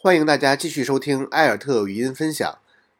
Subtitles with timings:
[0.00, 2.58] 欢迎大家继续收听埃尔特语音分享。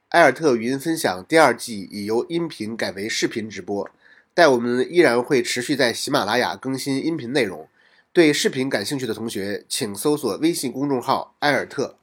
[0.09, 3.89] 埃尔特语音分享第二季已由音频改为视频直播，
[4.35, 7.69] 但我们依然会持续在喜马拉雅更新音频内容。
[8.13, 11.95] 对视频感兴趣的同学，请搜索微信公众号“埃尔特”。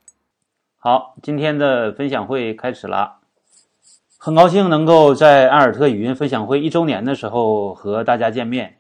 [0.80, 3.18] 好，今天的分享会开始了。
[4.18, 8.78] 很高兴能够在埃尔特语音分享会一周年的时候和大家见面。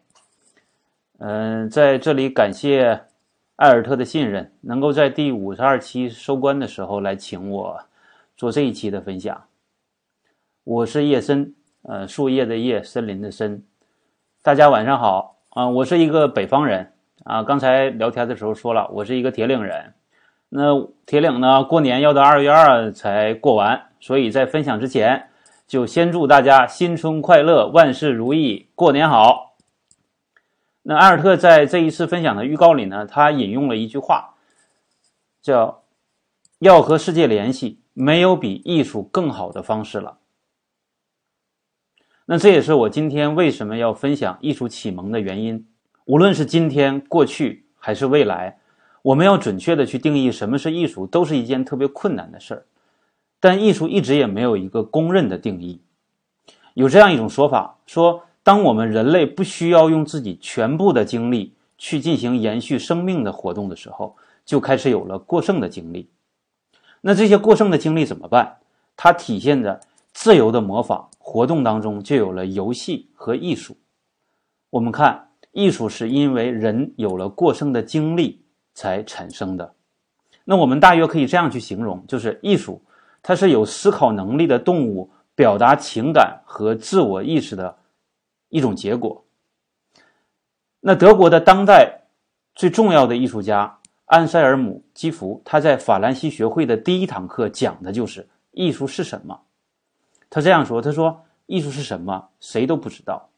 [1.17, 3.01] 嗯，在这里感谢
[3.55, 7.79] 艾尔特的信任，能够在第五十二期收官的时候来请我
[8.35, 9.45] 做这一期的分享。
[10.65, 11.53] 我是叶森，
[11.83, 13.63] 呃，树叶的叶，森林的森。
[14.43, 16.91] 大家晚上好啊，我是一个北方人。
[17.23, 19.93] 啊，刚才聊天的时候说了，我是一个铁岭人。
[20.49, 25.29] 那铁岭呢，过年要到二月二才过完，所以在分享之前，
[25.65, 29.54] 就先祝大家新春快乐，万事如意，过年好。
[30.87, 34.35] 那埃尔特在这一次分享的预告里呢，他引用了一句话，
[35.41, 35.83] 叫
[36.59, 40.19] “要和世界联系，没有比艺术更好的方式了”。
[42.27, 45.67] 那这也是我今天为什么要分享艺术启蒙的原因。
[46.05, 48.59] 无论是今天、过去还是未来，
[49.01, 52.65] 我们要准确的去定义什么是艺术，都是一件特别困难的事儿。
[53.39, 55.81] 但艺术一直也没有一个公认的定义。
[56.75, 64.15] 有这样一种说法，说当我们人类不需要用自己全部的精力去进行延续生命的活动的时候，
[64.45, 66.11] 就开始有了过剩的精力。
[67.01, 68.57] 那这些过剩的精力怎么办？
[68.95, 69.79] 它体现在
[70.13, 73.75] 自由的模仿活动当中，就有了游戏和艺术。
[74.69, 75.23] 我们看。
[75.57, 78.43] 艺术是因为人有了过剩的精力
[78.73, 79.73] 才产生的，
[80.43, 82.83] 那我们大约可以这样去形容：就是艺术，
[83.23, 87.73] 它是有思考能力的动物表达情感和自我意识的
[88.55, 89.25] 一种结果。
[90.79, 92.03] 那德国的当代
[92.53, 99.41] 最重要的艺术家安塞尔姆·基弗，他在法兰西学会的第一堂课讲的就是艺术是什么。
[100.29, 102.29] 他这样说：“他说，艺术是什么？
[102.39, 103.29] 谁都不知道，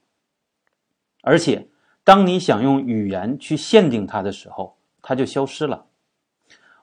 [1.22, 1.68] 而且。”
[2.08, 5.88] 当你想用语言去限定它的时候，它就消失了。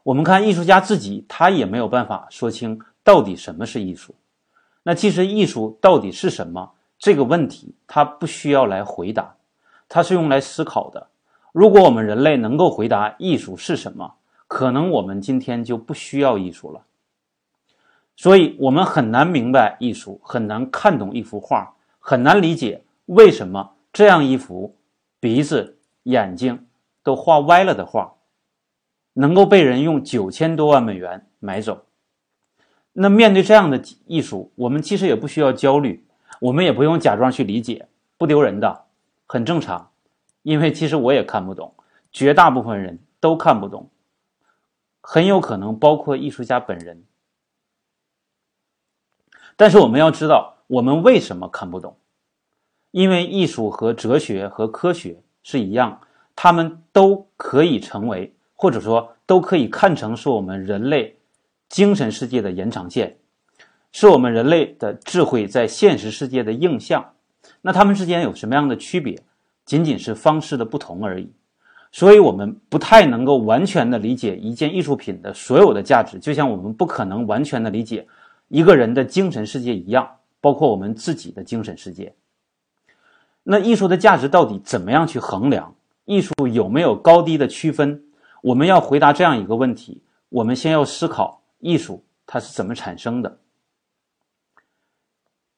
[0.03, 4.15] 我们看艺术家自己，他也没有办法说清到底什么是艺术。
[4.83, 6.74] 那其实艺术到底是什么
[7.05, 9.37] 这个问题，他不需要来回答，
[9.91, 11.09] 它是用来思考的。
[11.53, 14.15] 如果我们人类能够回答艺术是什么，
[14.49, 16.81] 可能我们今天就不需要艺术了。
[18.17, 24.75] 所以，我们很难明白艺术，很难看懂一幅画，很难理解为什么这样一幅。
[25.21, 26.67] 鼻子、眼睛
[27.03, 28.15] 都画歪了的画，
[29.13, 31.85] 能够被人用九千多万美元买走。
[32.95, 36.03] 那面对这样的艺术，我们其实也不需要焦虑，
[36.41, 38.85] 我们也不用假装去理解，不丢人的，
[39.27, 39.91] 很正常。
[40.43, 41.75] 因为其实我也看不懂，
[42.13, 43.89] 绝大部分人都看不懂，
[45.01, 47.05] 很有可能包括艺术家本人。
[49.57, 51.97] 但是我们要知道，我们为什么看不懂？
[52.91, 56.01] 因为艺术和哲学和科学是一样，
[56.37, 61.17] 他们都可以成为，或者说都可以看成是我们人类
[61.69, 63.17] 精神世界的延长线，
[63.97, 67.13] 是我们人类的智慧在现实世界的映像。
[67.63, 69.17] 那他们之间有什么样的区别？
[69.65, 71.31] 仅仅是方式的不同而已。
[71.93, 78.05] 所以，我们不太能够完全的理解一件艺术品的所有的价值，就像我们不可能完全的理解
[78.49, 82.13] 一个人的精神世界一样，包括我们自己的精神世界。
[83.45, 85.73] 那艺术的价值到底怎么样去衡量？
[86.05, 88.03] 艺术有没有高低的区分？
[88.43, 93.39] 我们要回答这样一个问题，我们先要思考艺术它是怎么产生的。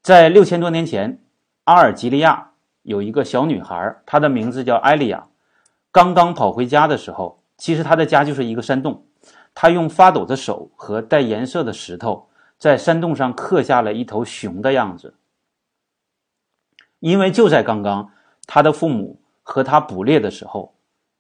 [0.07, 1.19] 在六千多年前，
[1.65, 2.53] 阿尔及利亚
[2.83, 5.27] 有一个小女孩，她的名字叫艾利亚。
[5.91, 9.05] 刚刚跑回家的时候，其实她的家就是一个山洞。
[9.53, 15.15] 她用发抖的手和带颜色的石头，在山洞上刻下了一头熊的样子。
[17.01, 18.13] 因为就在刚刚，
[18.47, 20.77] 他的父母和他捕猎的时候，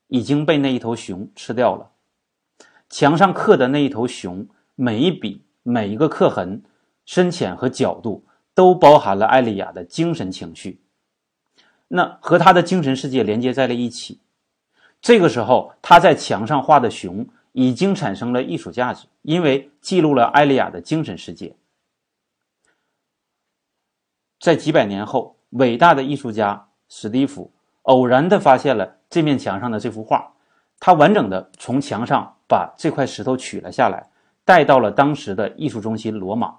[0.06, 1.90] 已经被那一头熊吃掉了。
[2.88, 4.46] 墙上刻的那一头熊，
[4.76, 6.62] 每一笔、每一个刻痕，
[7.04, 8.24] 深浅和角度，
[8.56, 10.80] 都包含了艾丽亚的精神情绪。
[11.86, 14.18] 那和他的精神世界连接在了一起。
[15.00, 21.54] 这个时候，他在墙上画的熊已经产生了艺术价值，因为记录了艾丽亚的精神世界。
[24.40, 25.36] 在几百年后。
[25.50, 27.52] 伟大的艺术家史蒂夫
[27.82, 30.32] 偶然地发现了这面墙上的这幅画，
[30.80, 34.10] 他完整的从墙上把这块石头取了下来，
[34.44, 36.56] 带到了当时的艺术中心罗马，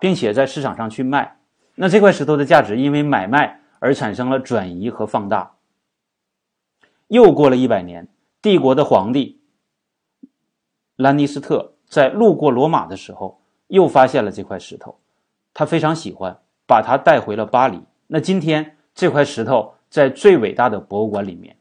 [0.00, 1.38] 并且在市场上去卖。
[1.74, 5.52] 那这块石头的价值因为买卖而产生了转移和放大。
[7.08, 8.08] 又过了一百年，
[8.40, 9.40] 帝国的皇帝
[10.96, 14.98] 兰尼斯特在路过罗马的时候，又发现了这块石头，
[15.52, 17.80] 他非常喜欢，把它带回了巴黎。
[18.06, 21.56] 那今天这块石头在最伟大的博物馆里面。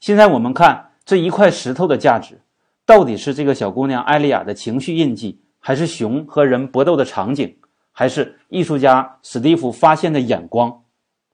[0.00, 2.40] 现在我们看这一块石头的价值，
[2.84, 7.56] 到底是这个小姑娘艾丽亚的情绪印记，还是熊和人搏斗的场景，
[7.92, 10.82] 还是艺术家史蒂夫发现的眼光，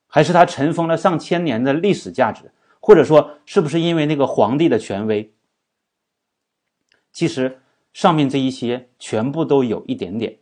[0.07, 5.33] 还是他尘封了上千年的历史价值，或者说是不是因为那个皇帝的权威？
[7.11, 7.63] 其实
[7.95, 10.39] 上面这一些全部都有一点点，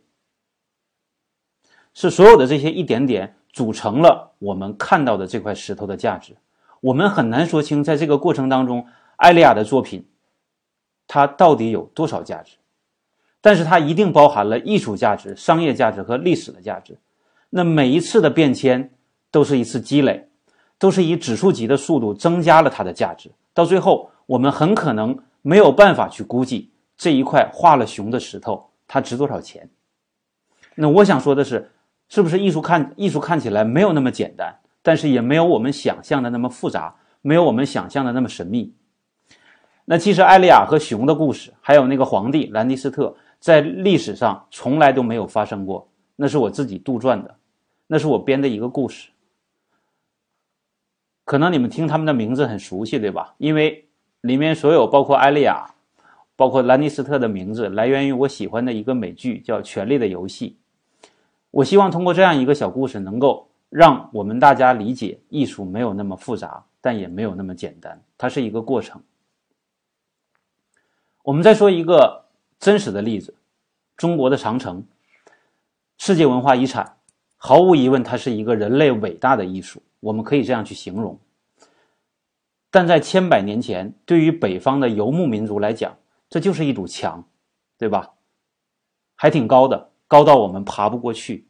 [1.93, 3.33] 是所有的这些一点点。
[3.53, 6.37] 组成了我们看到的这块石头的价值，
[6.79, 8.85] 我们很难说清，在这个过程当中，
[9.15, 10.07] 艾利亚的作品，
[11.07, 12.57] 它到底有多少价值？
[13.47, 16.97] 但是它一定包含了艺术价值、商业价值和历史的价值。
[17.49, 18.91] 那每一次的变迁
[19.31, 20.27] 都是一次积累，
[20.77, 23.31] 都是以指数级的速度增加了它的价值。
[23.53, 29.69] 到最后，我们很可能没有办法去估计这一块画了熊的石头它值多少钱。
[30.75, 31.71] 那我想说的是。
[32.09, 38.73] 是不是艺术看艺术看起来没有那么简单，但是也没有我们想象的那么复杂，没有我们想象的那么神秘。
[39.83, 47.35] 那其实艾利亚和熊的故事，还有那个皇帝兰尼斯特，在历史上从来都没有发生过，那是我自己杜撰的，
[47.87, 49.09] 那是我编的一个故事。
[51.23, 53.35] 可能你们听他们的名字很熟悉，对吧？
[53.37, 53.87] 因为
[54.21, 55.75] 里面所有包括艾利亚，
[56.35, 60.57] 包括兰尼斯特的名字，来源于我喜欢的一个美剧，叫《权力的游戏》。
[61.51, 69.01] 我希望通过这样一个小故事，能够让我们大家理解艺术没有那么复杂，但也没有那么简单，它是一个过程。
[71.23, 72.26] 我们再说一个
[72.59, 73.35] 真实的例子：
[73.95, 74.85] 中国的长城，
[75.97, 76.97] 世界文化遗产，
[77.35, 81.19] 毫无疑问，它是一个人类伟大的艺术，我们可以这样去形容。
[82.69, 85.97] 但在千百年前，对于北方的游牧民族来讲，
[86.29, 87.27] 这就是一堵墙，
[87.77, 88.13] 对吧？
[89.15, 89.91] 还挺高的。
[90.09, 91.47] 高到我们爬不过去，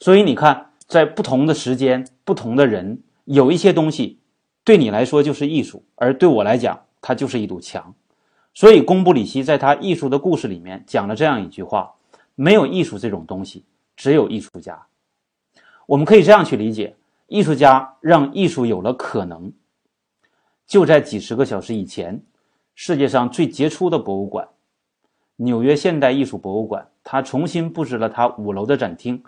[0.00, 4.20] 所以你看，在不同的时间、不同的人，有一些东西
[4.64, 7.94] 对你来说就是艺术，而对我来讲，它就是一堵墙。
[8.54, 11.92] 所以，贡布里希在他艺术的故事里面讲了这样一句话：
[12.36, 13.64] 没有艺术这种东西，
[13.96, 14.86] 只有艺术家。
[15.86, 16.94] 我们可以这样去理解：
[17.26, 19.52] 艺术家让艺术有了可能。
[20.66, 22.22] 就在几十个小时以前，
[22.76, 24.48] 世界上最杰出的博物馆。
[25.36, 29.24] 纽约现代艺术博物馆，他重新布置了他五楼的展厅，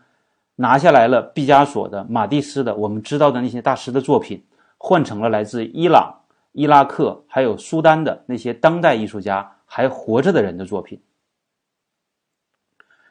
[0.55, 4.45] 拿下来了毕加索的、马蒂斯的，我们知道的那些大师的作品，
[4.79, 6.15] 换成了来自伊朗、
[6.57, 10.99] 伊拉克还有苏丹的那些当代艺术家还活着的人的作品。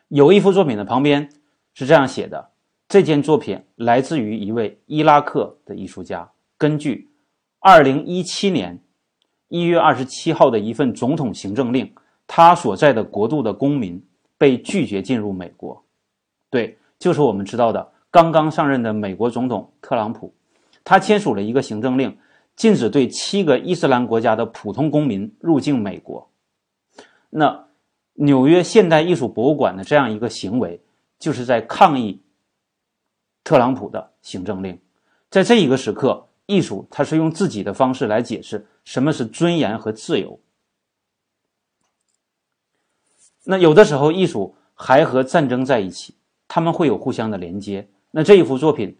[0.07, 1.29] 有一幅作品的旁边
[1.75, 2.49] 是这样写的：
[2.87, 7.11] 这件作品来自于一位伊拉克的艺术家，根据
[7.59, 8.79] 二零一七年
[9.47, 11.93] 一月二十七号的一份总统行政令。
[12.27, 14.03] 他所在的国度的公民
[14.35, 15.83] 被拒绝进入美国，
[16.49, 20.33] 对，就是我们知道的刚刚上任的美国总统特朗普，
[20.83, 22.17] 他签署了一个行政令，
[22.55, 26.29] 禁止对七个伊斯兰国家的普通公民入境美国。
[27.29, 27.67] 那
[28.13, 30.81] 纽约现代艺术博物馆的这样一个行为，
[31.19, 32.21] 就是在抗议
[33.43, 34.79] 特朗普的行政令。
[35.29, 40.39] 在这一个时刻，艺术它是用自己的方式来解释什么是尊严和自由。
[43.43, 46.15] 那有的时候，艺术还和战争在一起，
[46.47, 47.89] 他们会有互相的连接。
[48.11, 48.97] 那这一幅作品，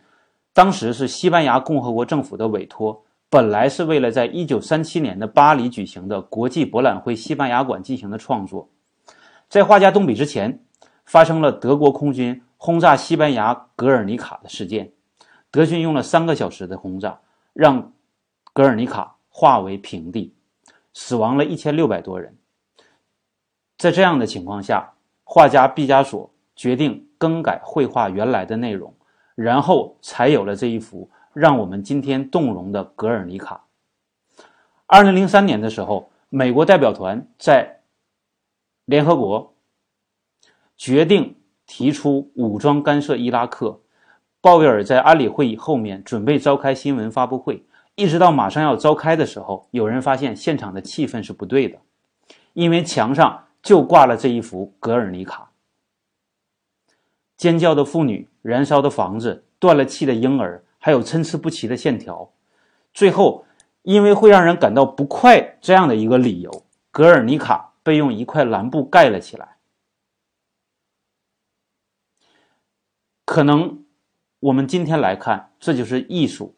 [0.52, 8.70] 当时是西班牙共和国政府的委托，本来是为了在一九三七年的巴黎举行的国际博览会西班牙馆进行的创作。
[9.50, 10.64] 在画家动笔之前，
[11.06, 14.92] 发生了德国空军轰炸西班牙格尔尼卡的事件，
[15.52, 17.20] 德军用了三个小时的轰炸，
[17.54, 17.94] 让
[18.54, 20.34] 格尔尼卡化为平地，
[20.94, 22.38] 死亡了一千六百多人。
[23.78, 28.94] 在这样的情况下，画家毕加索决定更改绘画原来的内容，
[29.36, 33.66] 然后才有了这一幅让我们今天动容的《格尔尼卡》。
[34.88, 37.82] 二零零三年的时候，美国代表团在
[38.86, 39.54] 联合国
[40.78, 41.36] 决定
[41.68, 43.82] 提出武装干涉伊拉克。
[44.40, 47.66] 鲍威尔在安理会议后面准备召开新闻发布会，
[47.96, 51.78] 一直到马上要召开的时候，有人发现现场的气氛是不对的，
[52.54, 53.42] 因为墙上。
[53.66, 55.50] 就挂了这一幅《格尔尼卡》，
[57.36, 62.32] 尖叫的妇女、燃烧的房子、断了气的婴儿，还有参差不齐的线条。
[62.94, 63.44] 最后，
[63.82, 66.52] 因为会让人感到不快这样的一个理由，
[66.92, 69.58] 《格尔尼卡》被用一块蓝布盖了起来。
[73.26, 73.84] 可能
[74.40, 76.54] 我们今天来看，这就是艺术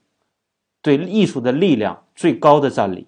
[0.81, 3.07] 对艺术的力量最高的占领。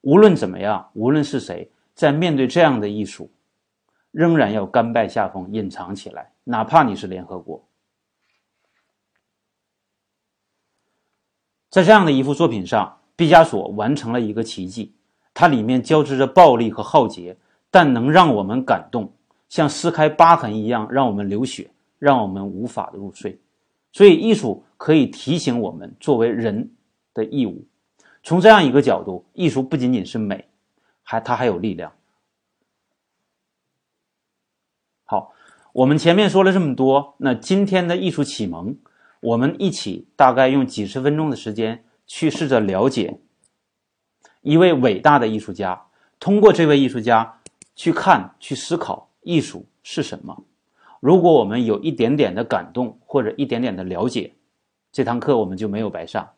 [0.00, 3.30] 无论怎么样，无论是谁，在面对这样的艺术，
[4.10, 7.64] 仍然要甘拜下风，隐藏起来，哪怕你是联合国。
[11.78, 14.92] 在这样的一幅作品上，毕加索完成了一个奇迹，
[15.32, 17.36] 它里面交织着暴力和浩劫，
[17.70, 19.12] 但能让我们感动，
[19.48, 21.70] 像撕开疤痕一样，让我们流血，
[22.00, 23.38] 让我们无法入睡。
[23.92, 26.72] 所以，艺术可以提醒我们作为人
[27.14, 27.64] 的义务。
[28.24, 30.48] 从这样一个角度，艺术不仅仅是美，
[31.04, 31.92] 还它还有力量。
[35.04, 35.32] 好，
[35.72, 38.76] 我们前面说了这么多，那今天的艺术启蒙。
[39.20, 43.18] 我们一起大概用几十分钟的时间去试着了解
[44.42, 45.86] 一位伟大的艺术家，
[46.20, 47.40] 通过这位艺术家
[47.74, 50.44] 去看、去思考艺术是什么。
[51.00, 54.34] 如果我们有一点点的感动或者一点点的了解，
[54.92, 56.30] 这堂课我们就没有白上。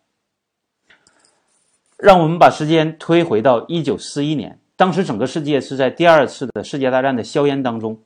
[1.97, 8.01] 让我们把时间推回到一九四一年，当时整个世界是在第二次的世界大战的硝烟当中，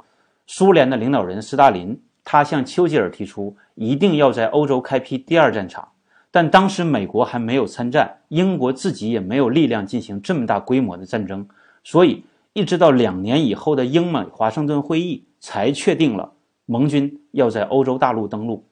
[0.47, 2.02] 苏联的领导人斯大林。
[2.25, 5.87] 他向丘吉尔提出，一定要在欧洲开辟第二战场，
[6.31, 11.47] 但当时美国还没有参战，英国自己也没有力量进行这么大规模的战争，
[11.83, 16.33] 所以一直到两年以后的英美华盛顿会议才确定了
[16.64, 18.64] 盟军要在欧洲大陆登陆。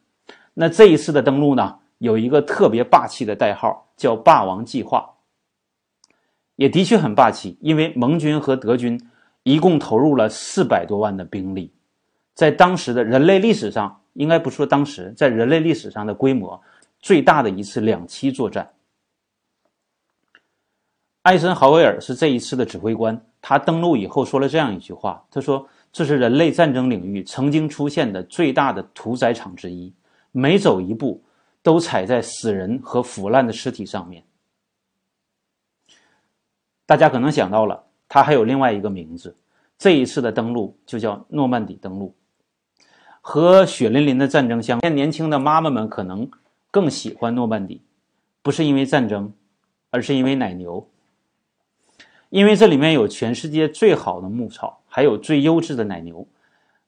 [0.54, 5.10] 那这一次的登陆呢，有一个特别霸气的代号，叫“霸王计划”，
[6.56, 8.98] 也的确很霸气，因为盟军和德军
[9.42, 11.70] 一共投入了四百多万的兵力。
[12.34, 16.60] 在当时的人类历史上，应该不说当时，在人类历史上的规模
[17.00, 18.72] 最大的一次两栖作战。
[21.22, 29.92] 艾森豪威尔是这一次的指挥官，他登陆以后说了这样一句话：“他说这是人类战争领域曾经出现的最大的屠宰场之一，
[30.32, 31.22] 每走一步
[31.62, 34.24] 都踩在死人和腐烂的尸体上面。”
[36.86, 39.36] 大家可能想到了，他还有另外一个名字，
[39.78, 42.12] 这一次的登陆就叫诺曼底登陆。
[43.22, 46.28] 和血淋淋的战争相比，年轻的妈妈们可能
[46.70, 47.80] 更喜欢诺曼底，
[48.42, 49.32] 不是因为战争，
[49.90, 50.86] 而是因为奶牛。
[52.30, 56.26] 因为这里面有全世界最好的牧草，还有最优质的奶牛。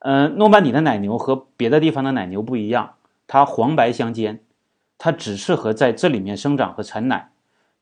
[0.01, 2.95] 嗯，诺曼底的奶牛和别的地方的奶牛不一样，
[3.27, 4.41] 它黄白相间，
[4.99, 7.31] 它只适合在这里面生长和产奶，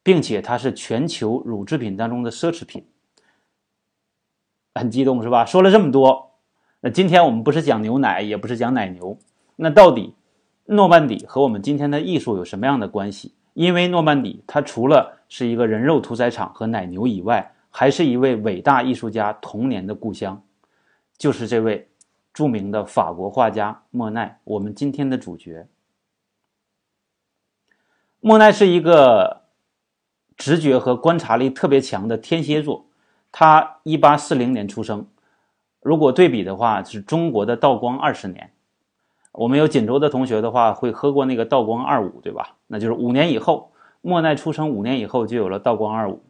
[0.03, 2.85] 并且它是全球乳制品当中的奢侈品。
[4.75, 5.47] 很激动是吧？
[5.47, 6.32] 说了这么多。
[6.85, 9.17] 那今天我们不是讲牛奶，也不是讲奶牛，
[9.55, 10.15] 那到底
[10.65, 13.33] 诺曼底和我们今天的艺术有什么样的关系？
[13.55, 20.43] 因为诺曼底它除了是一个人肉屠宰场和奶牛以外，还是一位伟大艺术家童年的故乡，
[21.17, 21.89] 就是这位
[22.35, 24.41] 著名的法国画家莫奈。
[24.43, 25.69] 我们今天的主角，
[28.19, 29.43] 莫奈是一个
[30.37, 32.87] 直觉和观察力特别强的天蝎座，
[33.31, 35.07] 他一八四零年出生。
[35.83, 38.53] 如果对比的话，是中国的道光二十年。
[39.33, 42.55] 我们有锦州的同学的话，会喝过那个道光二五，对吧？
[42.69, 46.23] 那就是五年以后，莫奈出生五年以后就有了道光二五。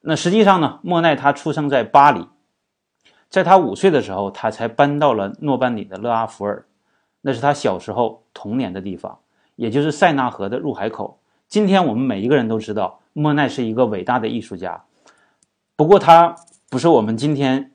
[0.00, 2.26] 那实际上呢，莫奈他出生在巴黎，
[3.28, 6.64] 在他五岁的时候，他才搬到了诺曼底的勒阿弗尔，
[7.20, 9.18] 那是他小时候童年的地方，
[9.56, 11.18] 也就是塞纳河的入海口。
[11.48, 14.84] 今天我们每一个人都知道，莫奈是一个伟大的艺术家，
[15.74, 16.36] 不过他
[16.70, 17.72] 不是我们今天。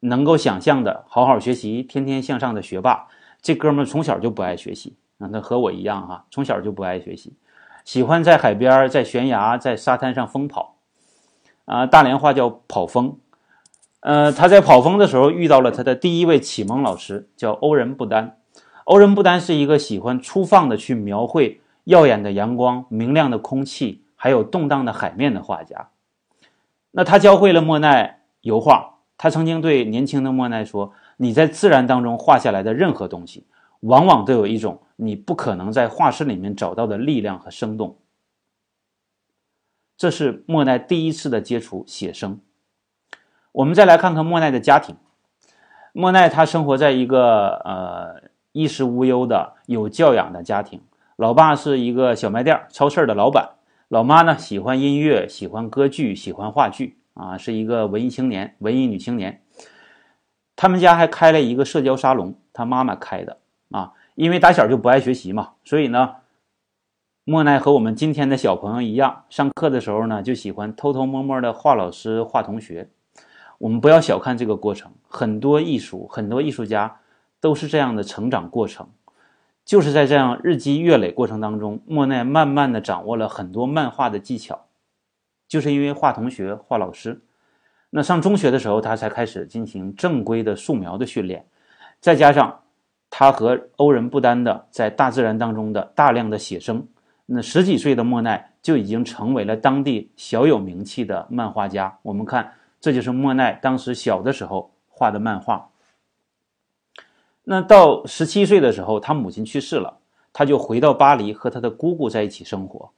[0.00, 3.08] 能够想象的好好学习、天天向上的学霸，
[3.42, 7.34] 这哥们从小就不爱学习啊，他和我一样哈，从小就不爱学习，
[7.84, 10.76] 喜欢在海边、在悬崖、在沙滩上疯跑，
[11.64, 13.16] 啊，大连话叫跑疯。
[14.00, 18.36] 呃，他在跑疯的时候遇到了他的第一位启蒙老师，叫欧仁不丹。
[18.84, 25.88] 欧仁不丹是一个喜欢粗放的去描绘耀眼的阳光、明亮的空气，还有动荡的海面的画家。
[26.92, 28.97] 那他教会了莫奈油画。
[29.18, 33.44] 他曾经对年轻的莫奈说：“你在自然当中画下来的任何东西，
[33.80, 37.98] 往往都有一种你不可能在画室里面找到的力量和生动。”
[39.98, 42.40] 这是莫奈第一次的接触写生。
[43.50, 44.94] 我们再来看看莫奈的家庭。
[45.92, 50.80] 莫奈他生活在一个呃衣食无忧的有教养的家庭，
[51.16, 53.56] 老爸是一个小卖店超市的老板，
[53.88, 56.97] 老妈呢喜欢音乐，喜欢歌剧，喜欢话剧。
[57.18, 59.42] 啊，是一个文艺青年，文艺女青年。
[60.56, 63.38] 他们家还开了一个社交沙龙，他妈妈开的
[63.70, 63.92] 啊。
[64.14, 66.16] 因为打小就不爱学习嘛，所以呢，
[67.24, 72.88] 莫奈和我们今天的小朋友一样，上课的时候呢，就喜欢偷偷摸摸的画老师、画同学。
[73.58, 77.00] 我们不要小看这个过程，很多艺术、很多艺术家
[77.40, 78.88] 都是这样的成长过程。
[79.64, 84.67] 就是在这样日积月累过程当中，莫奈慢慢的掌握了很多漫画的技巧。
[85.48, 87.20] 就是因为画同学、画老师。
[87.90, 91.44] 那上中学的时候，他才开始进行正规的素描的训练，
[92.00, 92.60] 再加上
[93.08, 96.86] 他和欧仁不丹的在大自然当中的大量的写生，
[97.24, 101.98] 那十几岁的莫奈就已经成为了当地小有名气的漫画家。
[102.02, 105.70] 我们看，这就是莫奈当时小的时候画的漫画。
[107.44, 109.96] 那到十七岁的时候，他母亲去世了，
[110.34, 112.90] 他就回到巴黎和他的姑姑在一起生活。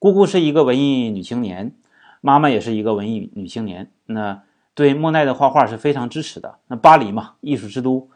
[0.00, 1.74] 姑姑是一个文艺女青年，
[2.22, 4.42] 妈妈也是一个文艺女青年，那
[4.74, 6.56] 对莫奈的画画是非常支持的。
[6.68, 8.08] 那巴黎嘛，艺术之都，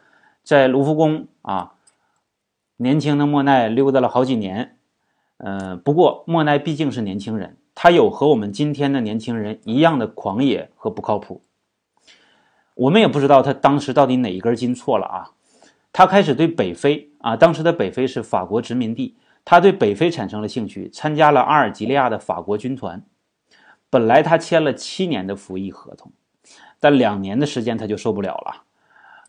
[0.43, 1.73] 在卢浮宫啊，
[2.77, 4.77] 年轻的莫奈溜达了好几年。
[5.37, 11.43] 呃，不过莫奈毕竟是年轻人，他有和我们今天的年轻人一样的狂野和不靠谱。
[12.73, 15.31] 我们也不知道他当时到底哪一根筋错了啊！
[15.93, 19.15] 他开始对北非啊，当时的北非是法国殖民地，
[19.45, 23.01] 他对北非产生了兴趣，参加了阿尔及利亚的法国军团。
[23.89, 26.11] 本来他签了七年的服役合同，
[26.79, 28.63] 但两年的时间他就受不了了，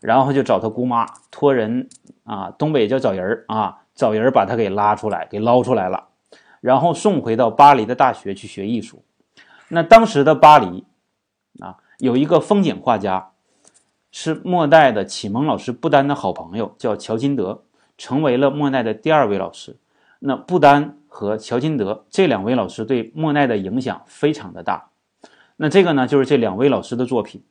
[0.01, 1.87] 然后就找他姑妈托人
[2.25, 6.09] 啊，东北叫找人儿啊，找人把他给拉出来，给捞出来了，
[6.59, 9.05] 然后送回到巴黎的大学去学艺术。
[9.69, 10.83] 那当时的巴黎
[11.61, 13.31] 啊，有一个风景画家。
[14.09, 17.65] 是莫奈的启蒙老师布丹的好朋友，叫乔金德，
[17.97, 19.75] 成为了莫奈的第二位老师。
[20.19, 24.89] 那布丹和乔金德这两位老师对莫奈的影响非常的大。
[25.55, 27.43] 那这个呢，就是这两位老师的作品，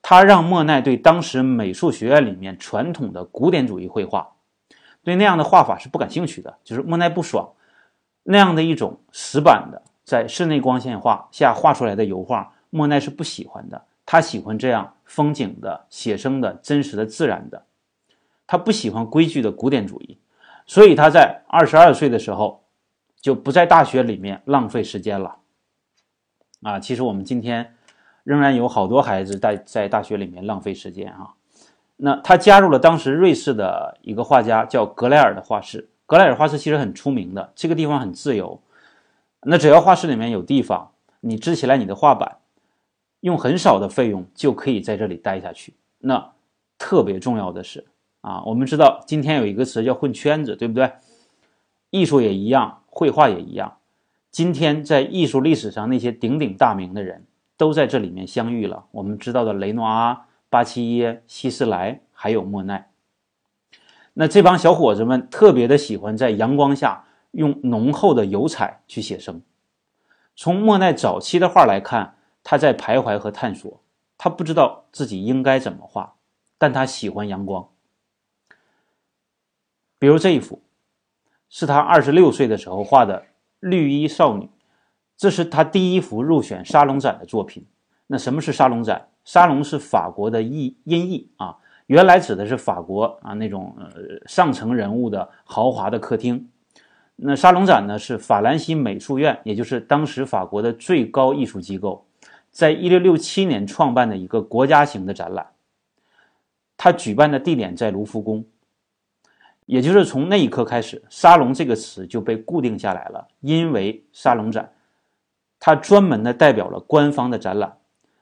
[0.00, 4.32] 他让莫奈对当时美术学院里面传统的古典主义绘画，
[5.02, 7.52] 对那样的画法是不感兴趣的，就是莫奈不爽
[8.22, 13.84] 那样的一种死板的在室内光线画下画出来的油画，莫奈是不喜欢的。
[14.06, 17.64] 他喜欢这样风景的、写生的、真实的、自然的，
[18.46, 20.18] 他不喜欢规矩的古典主义，
[20.66, 22.64] 所以他在二十二岁的时候
[23.20, 25.36] 就不在大学里面浪费时间了。
[26.62, 27.74] 啊，其实我们今天
[28.22, 31.34] 仍然有好多孩子在在大学里面浪费时间啊。
[31.96, 38.60] 那他加入了当时瑞士的一个画家叫格莱尔的画室，格莱尔画室其实很出名的，这个地方很自由。
[39.42, 42.38] 那只要画室里面有地方，你支起来你的画板。
[43.20, 45.72] 用很少的费用就可以在这里待下去。
[45.98, 46.32] 那
[46.76, 47.86] 特别重要的是
[48.24, 50.90] 啊，我们知道今天有一个词叫混圈子，对不对？
[51.90, 53.76] 艺术也一样，绘画也一样。
[54.30, 57.24] 今天在艺术历史上那些鼎鼎大名的人
[57.56, 58.86] 都在这里面相遇了。
[58.92, 62.90] 我们知道的雷诺阿、巴齐耶、希斯莱，还有莫奈。
[64.14, 69.42] 那这帮小伙子们特别的喜欢在阳光下用浓厚的油彩去写生。
[70.34, 72.16] 从莫奈早期的画来看。
[72.46, 73.80] 他在徘徊和探索，
[74.18, 76.16] 他不知道自己应该怎么画，
[76.58, 77.66] 但他喜欢阳光。
[80.04, 80.60] 比如这一幅，
[81.48, 83.24] 是他二十六岁的时候画的
[83.60, 84.50] 绿衣少女，
[85.16, 87.64] 这是他第一幅入选沙龙展的作品。
[88.06, 89.08] 那什么是沙龙展？
[89.24, 96.50] 沙龙是法国的意音译啊，原来指的是法国啊那种呃上层人物的豪华的客厅。
[97.16, 102.04] 那沙龙展呢，是法兰西美术院，也就是当时法国的最高艺术机构。
[102.50, 105.46] 在一六六七年创办的一个国家型的展览，
[106.76, 108.44] 他举办的地点在卢浮宫，
[109.66, 113.28] 也就是从那一刻开始，“沙龙”这个词就被固定下来了。
[113.40, 114.72] 因为沙龙展，
[115.58, 117.76] 它专门的代表了官方的展览，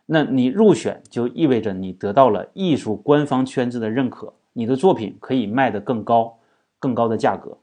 [0.07, 6.39] 那你入选就意味着你得到了艺术官方圈子的认可，你的作品可以卖得更高、
[6.79, 7.59] 更高的价格。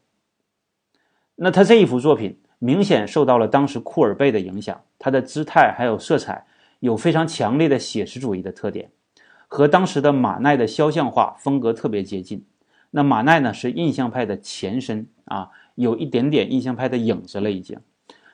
[1.36, 6.46] 那他这一幅作品明显受到了当时库尔贝的影响，他的姿态还有色彩。
[6.82, 8.90] 有非常强烈的写实主义的特点，
[9.50, 12.46] 和当时的马奈的肖像画风格特别接近。
[12.92, 17.80] 那马奈呢是印象派的前身啊，有一点点印象派的影子了已经，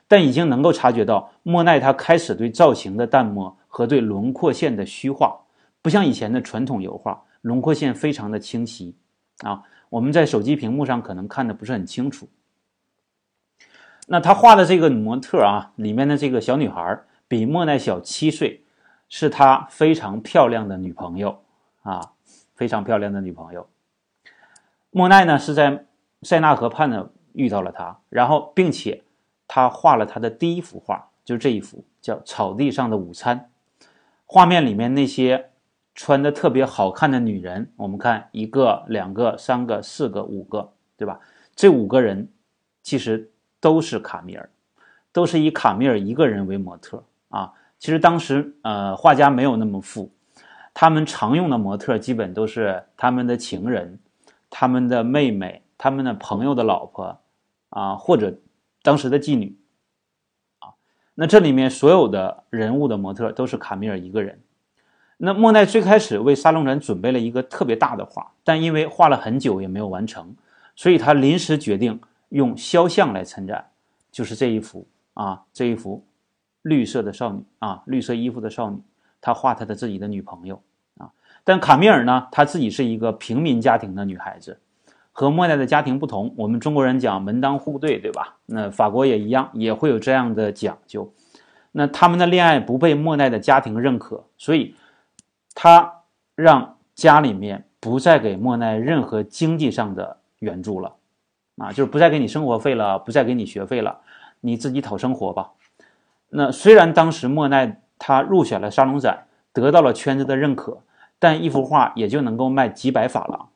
[0.08, 5.40] 但已经能够察觉到莫奈他开始对造型的淡漠和对轮廓线的虚化，
[5.82, 8.96] 不像以前的传统油画，轮廓线非常的清晰
[9.40, 9.64] 啊。
[9.90, 12.28] 我们在手机屏幕上可能看的不是很清楚。
[14.08, 17.02] 那他画的这个模特啊，里面的这个小女孩。
[17.28, 18.64] 比莫奈小七岁，
[19.10, 21.40] 是他非常漂亮的女朋友
[21.82, 22.12] 啊，
[22.54, 23.68] 非常漂亮的女朋友。
[24.98, 25.88] 莫奈呢是在
[26.22, 29.04] 塞纳河畔呢遇到了她，然后并且
[29.46, 33.50] 他画了他的第一幅画，就是这一幅叫《草地上的午餐》。
[34.26, 35.50] 画面里面那些
[35.96, 41.20] 穿的特别好看的女人，我们看一个、两个、三个、四个、五个，对吧？
[41.58, 42.30] 这五个人
[42.82, 43.30] 其实
[43.60, 44.50] 都是卡米尔，
[45.12, 47.04] 都是以卡米尔一个人为模特。
[47.28, 50.10] 啊，其实当时呃，画家没有那么富，
[50.74, 54.00] 他们常用的模特基本都是他们的情人、
[54.50, 57.20] 他们的妹妹、他们的朋友的老婆，
[57.70, 58.38] 啊，或者
[58.82, 59.58] 当时的妓女，
[60.60, 60.74] 啊，
[61.16, 64.42] 那这里面所有的人物的模特都是卡米尔一个人。
[65.18, 70.36] 那莫奈最开始为沙龙展准备了一个特别大的画，但因为画了很久也没有完成，
[70.76, 73.72] 所以他临时决定用肖像来参展，
[74.12, 76.06] 就是这一幅啊，这一幅
[76.64, 78.82] 绿色的少女啊，绿色衣服的少女，
[79.22, 80.62] 他画他的自己的女朋友。
[81.46, 84.60] 但卡米尔呢，她自己是一个平民家庭的女孩子，
[85.14, 88.36] 和莫奈的家庭不同，我们中国人讲门当户对，对吧？
[88.48, 91.10] 那法国也一样，也会有这样的讲究。
[91.72, 94.76] 那他们的恋爱不被莫奈的家庭认可，所以。
[95.58, 96.02] 他
[96.36, 100.94] 让家里面不再给莫奈任何经济上的援助了，
[101.56, 104.02] 啊，就是不再给你生活费了，不再给你学费了，
[104.42, 105.52] 你自己讨生活吧。
[106.28, 110.82] 那虽然当时莫奈他入选了沙龙展，得到了圈子的认可，
[111.20, 113.50] 但一幅画也就能够卖几百法郎。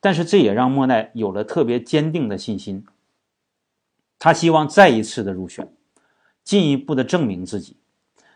[0.00, 2.84] 但是这也让莫奈有了特别坚定的信心，
[4.18, 5.72] 他希望再一次的入选，
[6.44, 7.76] 进一步的证明自己。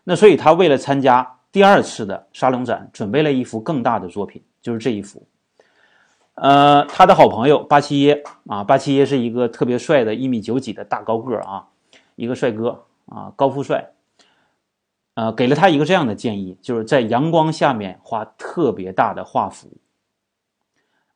[0.05, 1.31] 那所以他为了参加。
[1.55, 5.25] 第二次的沙龙展准备了一幅更大的作品，就是这一幅。
[6.35, 11.69] 呃，他的好朋友巴齐耶啊，巴齐耶是一个特别帅的，一米九几的大高个啊，
[12.17, 13.93] 一个帅哥啊，高富帅。
[15.15, 19.73] 呃，给了他一个这样的建议，就是在阳光下面画特别大的画幅。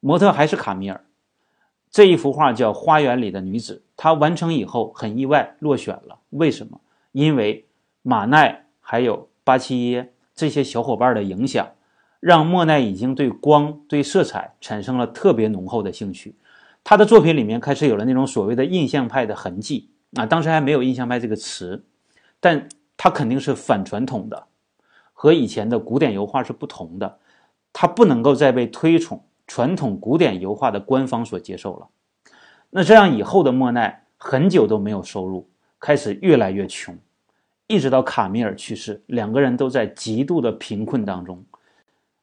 [0.01, 1.05] 模特还是卡米尔，
[1.91, 3.83] 这一幅画叫《花园里的女子》。
[3.97, 6.81] 他完成以后很意外落选了，为什么？
[7.13, 7.67] 因为
[8.03, 10.13] 马奈还有巴齐耶。
[10.37, 11.69] 这些小伙伴的影响，
[12.21, 16.37] 让莫奈已经对光、对色彩产生了特别浓厚的兴趣。
[16.85, 21.85] 他的作品里面开始有了那种所谓的印象派的痕迹啊，当时还没有印象派这个词，
[22.39, 24.45] 但他肯定是反传统的，
[25.15, 27.19] 和以前的古典油画是不同的。
[27.73, 31.87] 他不能够再被推崇传统古典油画的官方所接受了。
[32.71, 36.99] 那这样以后的莫奈很久都没有收入，开始越来越穷。
[37.69, 41.45] 一直到卡米尔去世，两个人都在极度的贫困当中。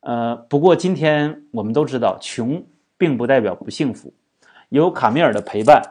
[0.01, 2.61] 呃，不过今天我们都知道，穷
[2.97, 4.13] 并不代表不幸福。
[4.69, 5.81] 有卡米尔的陪伴，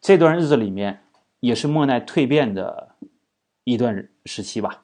[0.00, 1.02] 这段日子里面
[1.40, 2.89] 也是莫奈蜕变的
[3.70, 4.82] 一段时期吧。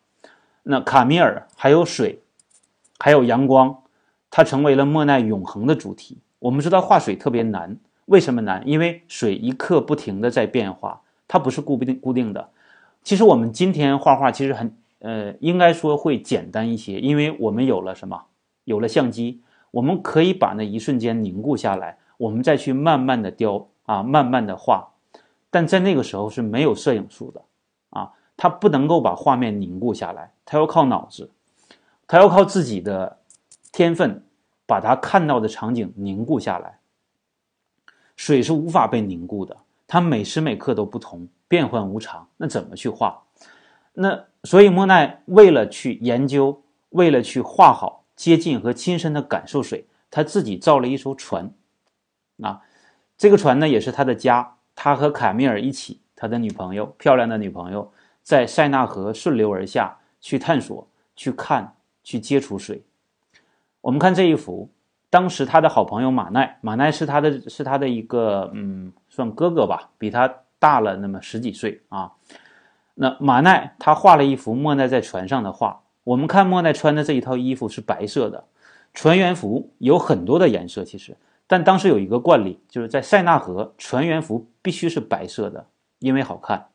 [0.62, 2.20] 那卡米尔还有水，
[2.98, 3.82] 还有阳光，
[4.30, 6.18] 它成为了莫奈永恒的主题。
[6.38, 8.62] 我们知道画水特别难，为什么难？
[8.66, 12.50] 因为水一刻不停的在变化，它不是固定固定的。
[13.02, 18.24] 其实我们今天画画其实很，呃，应该说会简单一些，因为我们有了什么？
[18.64, 24.88] 有了相机，我们可以把那一瞬间凝固下来，我们再去慢慢的雕啊，慢慢的画。
[25.50, 27.40] 但在那个时候是没有摄影术的，
[28.36, 31.30] 他不能够把画面凝固下来，他要靠脑子，
[32.06, 33.18] 他要靠自己的
[33.72, 34.24] 天分，
[34.66, 36.78] 把他看到的场景凝固下来。
[38.16, 41.28] 水是无法被凝固的，它每时每刻都不同。
[41.48, 43.22] 变幻无常，那怎么去画？
[43.92, 51.52] 那所以莫奈为了去研究，为了去画好、接近和亲身的感受水，他自己造了一艘船。
[52.42, 52.62] 啊，
[53.16, 54.56] 这个船呢也是他的家。
[54.74, 57.92] 他和卡米尔一起，他的女朋友，漂亮的女朋友，
[58.26, 62.82] 在塞纳河顺流而下去探索、去看、去接触水。
[63.82, 64.68] 我们看这一幅，
[65.08, 70.42] 当时他的好朋友马奈，马奈是他的是他的一个嗯，算哥哥吧，比他。
[70.58, 72.12] 大了那么十几岁啊，
[72.94, 75.82] 那马奈他画了一幅莫奈在船上的画。
[76.02, 78.42] 我们看莫奈穿的这一套衣服是白色的，
[78.94, 81.14] 船员服有很多的颜色，其实，
[81.46, 85.66] 但当时有一个惯例，就是在塞纳河，船员服必须是白色的，
[85.98, 86.68] 因为好看。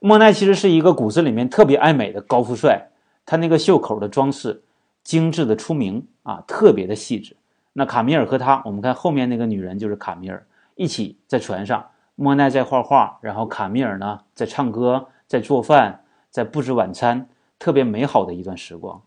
[0.00, 2.88] 莫奈其实是一个骨子里面特别爱美的高富帅，
[3.24, 4.62] 他那个袖口的装饰
[5.04, 7.36] 精致的出名啊，特别的细致。
[7.74, 11.86] 那卡米尔和他，我们看后面那个女人就是卡米尔，一起在船上。
[12.16, 19.02] 莫奈在画画，然后卡米尔呢在唱歌，在做饭，在布置晚餐，特别美好的一段时光。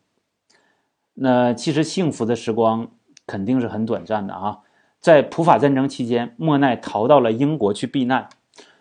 [1.15, 2.88] 那其实幸福的时光
[3.27, 4.60] 肯定是很短暂的啊！
[4.99, 8.29] 在普法战争期间，莫奈逃到了英国去避难。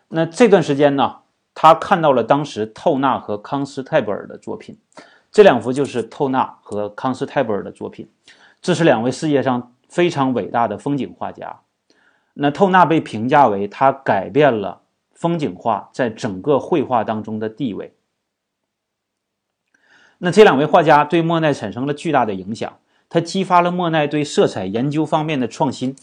[0.09, 1.19] 那这段时间呢，
[1.55, 4.79] 他看到了当时透纳和康斯泰布尔的作品，
[5.31, 8.09] 这两幅就是透纳和康斯泰布尔的作品，
[8.61, 11.61] 这是两位世界上非常伟大的风景画家。
[12.35, 14.81] 那透纳被评价为他改变了
[15.13, 17.95] 风景画在整个绘画当中的地位。
[20.19, 25.95] 那这两位画家对莫奈产生了巨大的影响，他激发了莫奈对色彩研究方面的创新，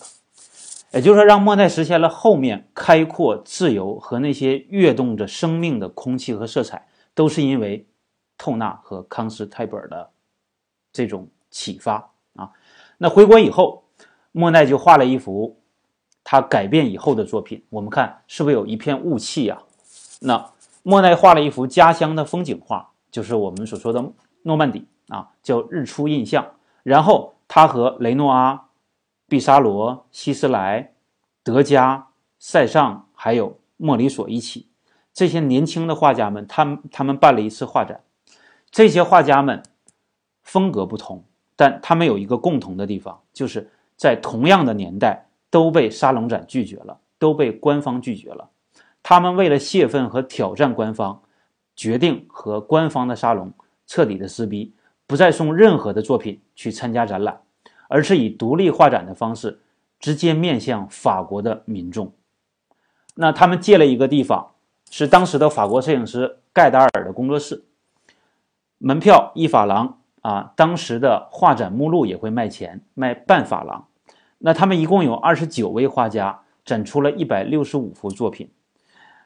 [0.92, 7.88] 也就是说，让莫奈实现了后面开阔、自由和那些跃动着生命的空气和色彩，都是因为
[8.38, 10.10] 透纳和康斯泰布尔的
[10.92, 12.52] 这种启发啊。
[12.98, 13.84] 那回国以后，
[14.32, 15.56] 莫奈就画了一幅。
[16.22, 19.58] 他改变以后的作品，我们看是不是有一片雾气呀？
[20.20, 20.52] 那
[20.84, 24.04] 莫奈画了一幅家乡的风景画，就是我们所说的
[24.44, 26.44] 诺曼底啊，叫《日出印象》。
[26.84, 28.69] 然后他和雷诺阿、
[29.30, 30.92] 毕沙罗、希斯莱、
[31.44, 32.08] 德加、
[32.40, 34.68] 塞尚还有莫里索一起，
[35.14, 38.02] 这些年轻的画家们，他们他们办了一次画展。
[38.72, 39.62] 这些画家们
[40.42, 41.24] 风格不同，
[41.56, 48.50] 但他们有一个共同的地方，就是在同样的年代都被沙龙展拒绝了，都被官方拒绝了。
[49.04, 51.22] 他们为了泄愤和挑战官方，
[51.76, 53.54] 决定和官方的沙龙
[53.86, 54.74] 彻底的撕逼，
[55.08, 57.42] 不再送任何的作品去参加展览，
[57.90, 59.60] 而是以独立画展的方式
[60.00, 62.14] 直接面向法国的民众。
[63.16, 64.52] 那他们借了一个地方，
[64.90, 67.66] 是当时的法国摄影师盖达尔的工作室，
[68.78, 70.54] 门票一法郎啊。
[70.56, 73.88] 当时的画展目录也会卖钱，卖半法郎。
[74.38, 78.50] 那他们一共有二十九位画家，展出了一百六十五幅作品。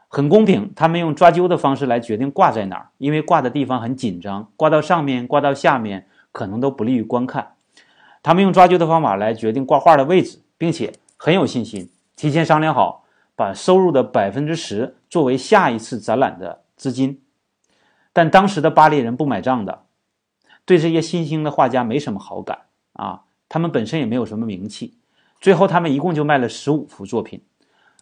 [0.08, 7.53] 很公平，他们用抓阄的方式来决定挂在哪儿，因为挂的地方很紧张，挂到上面、挂到下面可能都不利于观看。
[8.24, 13.04] 他们用抓阄的方法来决定挂画的位置，并且很有信心，提前商量好，
[13.36, 17.22] 把收入的百分之十作为下一次展览的资金。
[18.14, 19.84] 但当时的巴黎人不买账的，
[20.66, 22.60] 对这些新兴的画家没什么好感
[22.94, 24.98] 啊，他们本身也没有什么名气。
[25.42, 27.44] 最后，他们一共就卖了十五幅作品，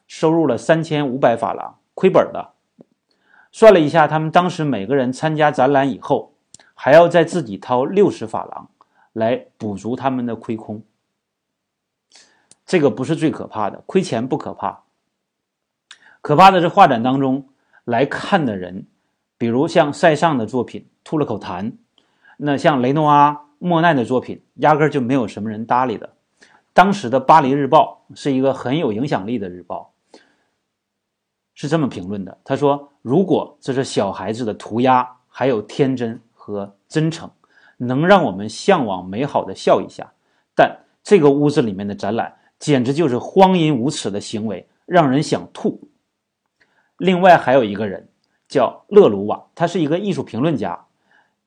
[0.07, 1.79] 收入了三千五百法郎。
[1.95, 2.53] 亏本的，
[3.51, 6.33] 算了一下，他们当时每个人参加展览以后，
[6.75, 8.69] 还要再自己掏六十法郎
[9.13, 10.83] 来补足他们的亏空。
[12.65, 14.83] 这个不是最可怕的，亏钱不可怕，
[16.21, 17.49] 可怕的是画展当中
[17.83, 18.87] 来看的人，
[19.37, 21.73] 比如像塞尚的作品吐了口痰，
[22.37, 26.13] 那像雷诺阿、莫奈的作品，压根就没有什么人搭理的。
[26.73, 29.93] 当时的《巴黎日报》是一个很有影响力的日报。
[31.53, 37.29] 是这么评论的：“他说，如果这是小孩子的涂鸦，还有天真和真诚，
[37.85, 40.11] 能让我们向往美好的笑一下。
[40.55, 45.89] 但这个屋子里面的展览，简直就是荒淫无耻的行为，让人想吐。”
[46.97, 48.09] 另外还有一个人
[48.47, 50.85] 叫勒鲁瓦，他是一个艺术评论家，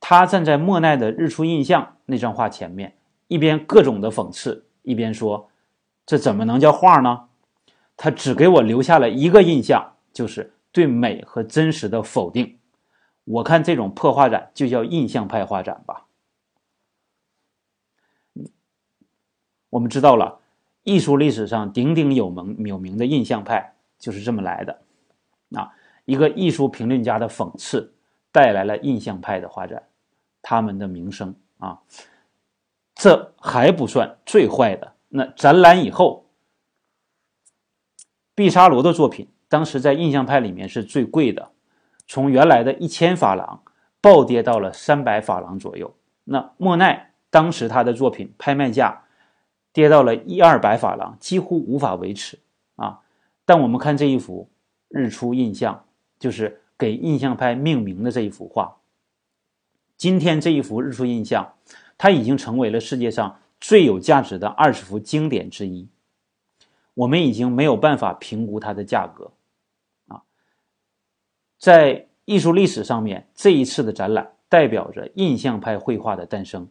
[0.01, 2.95] 他站在莫奈的《日出印象》那张画前面，
[3.29, 5.49] 一边各种的讽刺，一边说
[6.05, 7.25] ：“这怎么能叫画呢？
[7.97, 12.57] 他只给我留下了一个印象。”就是对美和真实的否定。
[13.25, 16.04] 我看这种破画展就叫印象派画展吧。
[19.75, 20.39] 我们知道了，
[20.85, 24.79] 艺术历史上鼎鼎有名有名的印象派就是这么来的。
[25.57, 25.73] 啊，
[26.05, 27.93] 一个艺术评论家的讽刺
[28.31, 29.83] 带来了印象派的发展，
[30.41, 31.81] 他们的名声啊。
[32.95, 36.27] 这还不算最坏的，那展览以后，
[38.33, 39.29] 毕沙罗的作品。
[39.49, 41.51] 当时在印象派里面是最贵的，
[42.07, 43.61] 从原来的一千法郎
[44.01, 45.93] 暴跌到了三百法郎左右。
[46.23, 49.04] 那莫奈当时他的作品拍卖价
[49.75, 52.39] 跌到了一二百法郎，几乎无法维持
[52.77, 53.01] 啊。
[53.45, 54.49] 但我们看这一幅
[54.99, 55.75] 《日出印象》，
[56.19, 58.77] 就是给印象派命名的这一幅画。
[59.97, 61.55] 今天这一幅《日出印象》，
[61.99, 65.89] 它已经成为了世界上最有价值的二十幅经典之一。
[66.95, 69.33] 我们已经没有办法评估它的价格
[70.07, 70.23] 啊。
[71.59, 76.69] 在艺术历史上面，这一次的展览代表着印象派绘画的诞生，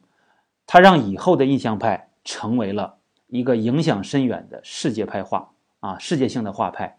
[0.65, 6.97] 它让以后的印象派成为了一个影响深远的世界派画啊，世界性的画派。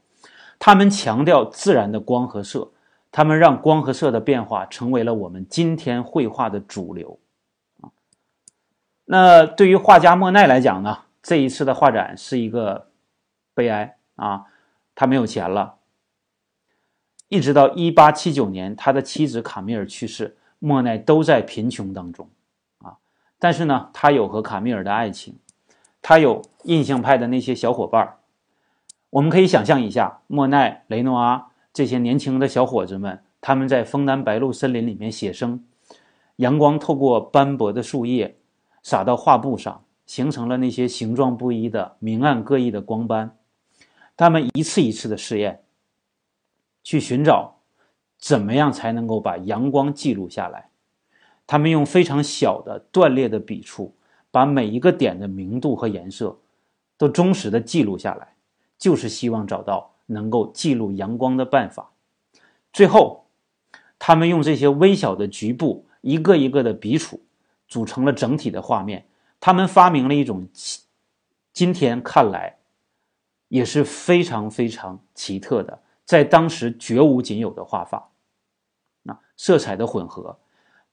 [0.59, 2.71] 他们强调自然的光和色，
[3.11, 7.19] 他们让光和色的变化成为了我们今天绘画的主流
[7.81, 7.91] 啊。
[9.05, 12.89] 那对于画家莫奈来讲呢，这一次的画展是一个
[13.53, 14.45] 悲哀啊，
[14.95, 15.77] 他没有钱了。
[17.29, 22.29] 一直到一八七九年，他的妻子卡米尔去世，莫奈都在贫穷当中，
[23.44, 25.37] 但是呢，他有和卡米尔的爱情，
[26.00, 28.16] 他有印象派的那些小伙伴
[29.11, 35.62] 我们可以想象一下，莫奈、雷诺阿这些年轻的小伙子们，他们在枫丹白露森林里面写生，
[36.37, 38.38] 阳光透过斑驳的树叶
[38.83, 43.37] 洒到画布上，形成了那些形状不一的明暗各异的光斑，
[44.16, 45.61] 他们一次一次的试验。
[46.83, 47.57] 去寻找
[48.16, 50.70] 怎么样才能够把阳光记录下来？
[51.46, 53.94] 他们用非常小的断裂的笔触，
[54.30, 56.38] 把每一个点的明度和颜色
[56.96, 58.35] 都忠实的记录下来，
[58.78, 61.90] 就是希望找到能够记录阳光的办法。
[62.72, 63.26] 最后，
[63.98, 67.20] 他们用这些微小的局部一个一个的笔触，
[67.68, 69.07] 组成了整体的画面。
[69.38, 70.48] 他们发明了一种
[71.52, 72.57] 今天看来
[73.48, 75.83] 也是非常非常奇特的。
[76.04, 78.11] 在当时绝无仅有的画法
[79.07, 80.38] 啊，色彩的混合。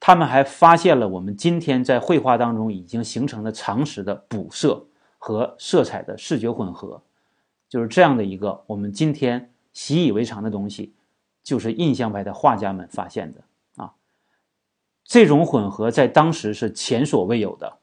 [0.04, 4.88] 他们还发现了我们今天在绘画当中已经形成的常识的补色
[5.20, 7.04] 和色彩的视觉混合，
[7.70, 10.92] 就是这样的一个我们今天习以为常的东西，
[11.44, 13.42] 就是印象派的画家们发现的
[13.76, 13.94] 啊。
[15.06, 17.78] 这种混合在当时是前所未有的，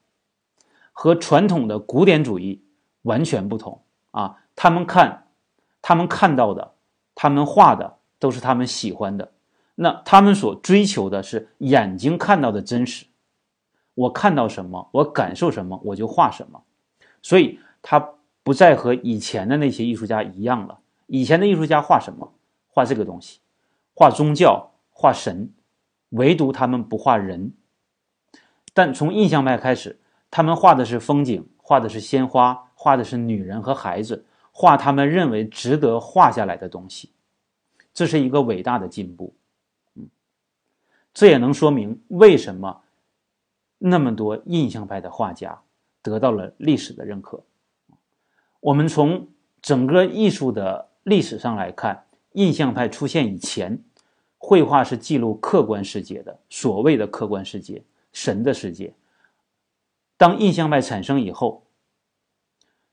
[0.93, 2.65] 和传统的古典主义
[3.03, 4.39] 完全不同啊。
[4.57, 5.29] 他们看，
[5.81, 6.73] 他们看到的，
[7.15, 9.31] 他们画的都是他们喜欢的。
[9.81, 13.07] 那他们所追求的是眼睛看到的真实，
[13.95, 16.65] 我看到什么，我感受什么，我就画什么，
[17.23, 20.81] 所以他不再和以前的那些艺术家一样了。
[21.07, 22.33] 以前的艺术家画什么？
[22.67, 23.39] 画这个东西，
[23.95, 25.53] 画宗教，画神，
[26.11, 27.53] 唯独他们不画人。
[28.75, 37.13] 但从印象派开始，他们画的是风景，画的是鲜花，画的是女人和孩子，画他们认为值得画下来的东西。
[37.95, 39.35] 这是一个伟大的进步。
[41.19, 42.83] 这也能说明为什么
[43.79, 45.63] 那么多印象派的画家
[46.01, 47.43] 得到了历史的认可。
[48.61, 49.27] 我们从
[49.61, 52.05] 整个艺术的历史上来看，
[52.35, 53.83] 印象派出现以前，
[54.37, 58.95] 绘画是记录客观世界的，所谓的客观世界、神的世界。
[60.17, 61.65] 当印象派产生以后，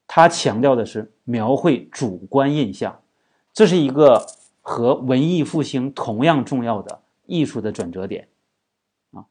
[0.07, 3.03] 他强调的是描绘主观印象，
[3.53, 4.25] 这是一个
[4.61, 7.03] 和文艺复兴同样重要的。
[7.25, 8.27] 艺术的转折点，
[9.11, 9.25] 啊，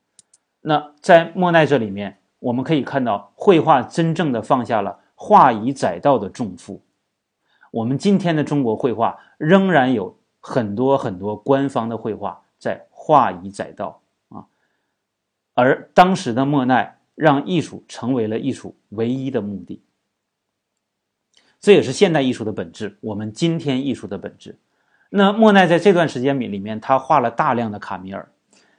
[0.61, 6.83] 那在莫奈这里面，我们可以看到绘画真正的放下了画以载道的重负。
[7.71, 14.47] 我们今天的中国绘画仍然有很多很多官方的绘画在画以载道啊，
[15.55, 19.83] 而当时的莫奈让艺术成为了艺术唯一的目的。
[21.61, 24.59] 这也是现代艺术的本质，我们今天艺术的本质。
[25.17, 28.29] 那莫奈在这段时间里里面，他画了大量的卡米尔。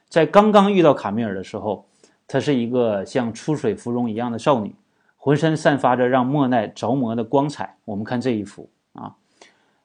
[0.10, 1.88] 在刚刚遇到卡米尔的时候，
[2.28, 4.76] 她是一个像出水芙蓉一样的少女，
[5.16, 7.78] 浑身散发着让莫奈着魔的光彩。
[7.86, 9.16] 我们看这一幅啊，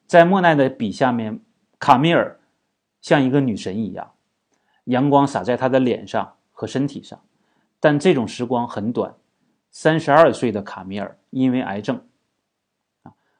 [0.05, 1.39] 在莫奈的笔下面，
[1.79, 2.37] 卡米尔
[2.99, 4.11] 像一个女神一样，
[4.83, 7.17] 阳光洒在她的脸上和身体上。
[7.79, 9.13] 但这种时光很短，
[9.69, 12.01] 三十二岁的卡米尔因为癌症，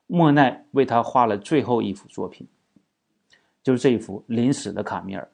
[0.08, 2.48] 莫奈为她画了最后一幅作品。
[3.64, 5.28] 就是这一幅临死的卡米尔，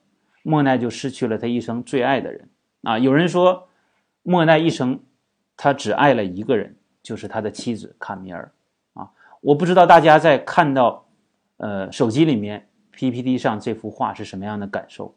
[0.44, 2.50] 莫奈就失去了他一生最爱的人
[2.84, 3.00] 啊！
[3.00, 3.68] 有人说，
[4.24, 5.00] 莫奈一生
[5.56, 8.52] 他只爱了一个人，就是他的妻子卡米尔
[8.94, 9.10] 啊！
[9.42, 11.06] 我不知道大家在看到
[11.58, 15.16] 呃手机里面 PPT 上这幅画是什么样的感受？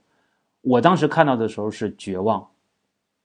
[0.60, 2.48] 我当时看到的时候是绝望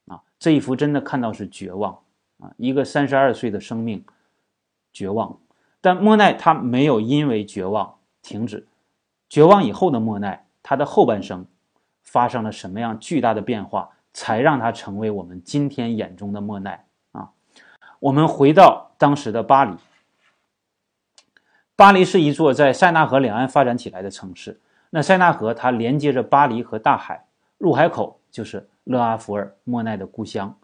[0.07, 0.21] 啊！
[0.39, 1.99] 这一幅真的看到是绝望
[2.39, 2.51] 啊！
[2.57, 4.03] 一个三十二岁的生命
[4.93, 5.39] 绝望，
[5.81, 8.65] 但莫奈他没有因为绝望停止。
[9.35, 11.45] 绝望以后的莫奈，他的后半生
[12.03, 17.31] 发生了什么样巨大的变化，才让他成为我们今天眼中的莫奈啊？
[17.99, 19.75] 我们回到当时的巴黎，
[21.75, 24.61] 巴黎是一座在塞纳河两岸发展起来的城市。
[24.89, 27.25] 那塞纳河它连接着巴黎和大海，
[27.57, 30.55] 入海口就是勒阿弗尔，莫奈的故乡。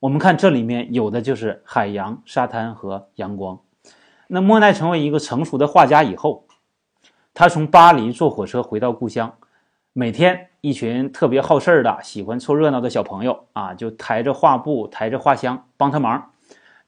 [0.00, 3.60] 我们看这里面有的就是海洋、沙滩和阳光。
[4.26, 6.42] 那莫奈成为一个成熟的画家以后。
[7.38, 9.36] 他从巴黎坐火车回到故乡，
[9.92, 16.30] 每天一群特别好事儿的、喜欢凑热闹的小朋友啊，就抬着画布、抬着画箱帮他忙，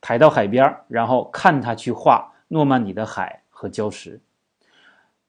[0.01, 4.23] 抬到海边，然后看他去画诺曼底的海和礁石。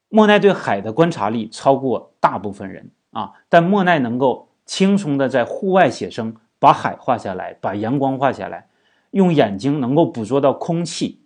[0.08, 8.70] 莫奈对海的观察力超过大部分人啊，但莫奈能够轻松的在户外写生，把海画下来，把阳光画下来，
[9.12, 11.20] 用眼睛能够捕捉到空气，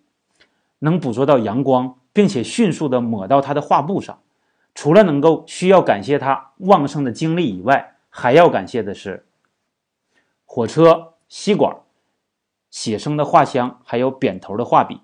[0.80, 1.94] 能捕捉到阳光。
[2.14, 4.20] 并且迅速地抹到他的画布上，
[4.76, 9.26] 除了能够需要感谢他旺盛的精力以外，还要感谢的是
[10.46, 11.76] 火车、吸管、
[12.70, 15.02] 写生的画箱，还有扁头的画笔。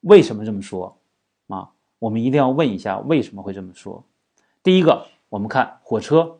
[0.00, 0.96] 为什么这么说？
[1.48, 4.04] 啊，我们一定要问一下为什么会这么说。
[4.62, 6.38] 第一个，我们看火车，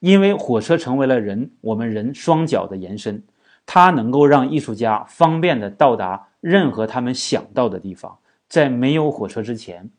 [0.00, 3.22] 因为火车成为了人我们人双脚的延伸，
[3.66, 8.18] 它能够让艺术家方便地到达任何他们想到的地方。
[8.48, 9.90] 在没有火车之前，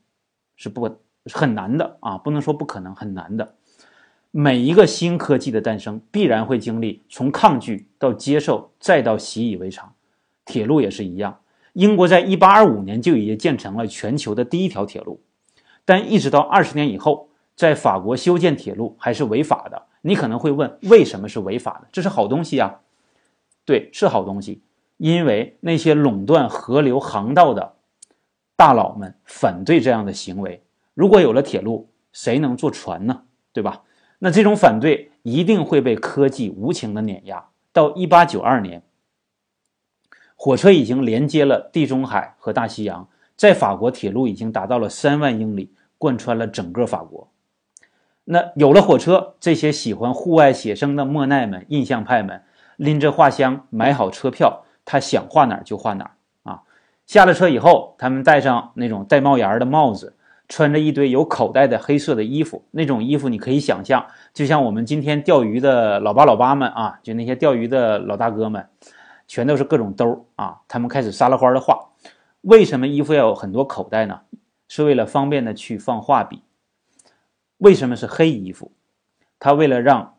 [0.56, 0.98] 是不
[1.32, 3.56] 很难的啊，不能说不可能，很难的。
[4.32, 9.94] 每一个新科技的诞生，必然会经历从抗拒到接受，再到习以为常。
[10.46, 11.42] 铁路也是一样，
[11.74, 15.22] 英国在1825年就已经建成了全球的第一条铁路，
[15.86, 19.84] 但一直到二十年以后，在法国修建铁路还是违法的。
[20.02, 21.88] 你可能会问，为什么是违法的？
[21.92, 22.80] 这是好东西啊，
[23.66, 24.64] 对，是好东西，
[24.98, 27.74] 因为那些垄断河流航道的。
[28.60, 30.62] 大佬们反对这样的行为。
[30.94, 33.22] 如果有了铁路，谁能坐船呢？
[33.54, 33.84] 对吧？
[34.18, 37.46] 那这种反对一定会被科技无情的碾压。
[37.72, 38.84] 到一八九二年，
[40.36, 43.08] 火车已经连接了地中海和大西洋，
[43.38, 47.32] 在法国铁路已经达到了三万英里，贯穿了整个法国。
[48.26, 52.44] 那有了火车，这些喜欢户外写生的莫奈们、印象派们，
[52.76, 56.12] 拎着画箱，买好车票，他想画哪儿就画哪儿。
[57.10, 60.16] 下了车以后，他们戴上那种带帽檐的帽子。
[60.48, 68.68] 穿着一堆有口袋的黑色的衣服，那种衣服你可以想象，就像我们今天钓鱼的老八老八们啊，就那些钓鱼的老大哥们，
[69.28, 70.62] 全都是各种兜啊。
[70.68, 71.90] 他们开始撒了欢的画。
[72.42, 74.22] 为什么衣服要有很多口袋呢？
[74.68, 76.44] 是为了方便的去放画笔。
[77.58, 78.72] 为什么是黑衣服？
[79.40, 80.16] 他为了让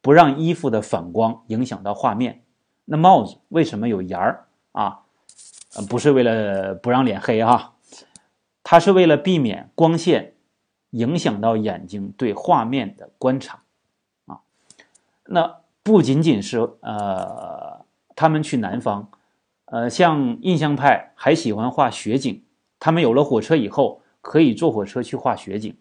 [0.00, 2.42] 不让衣服的反光影响到画面。
[2.84, 5.00] 那帽子为什么有檐儿啊？
[5.88, 7.74] 不是为了不让脸黑哈。
[8.62, 10.34] 它是为了避免光线
[10.90, 13.62] 影响到眼睛对画面的观察，
[14.26, 14.40] 啊，
[15.26, 17.84] 那不仅仅是呃，
[18.16, 19.10] 他们去南方，
[19.66, 22.42] 呃，像印象派还喜欢画雪景，
[22.80, 25.76] 他们有了火车以后，可以坐火车去画雪景。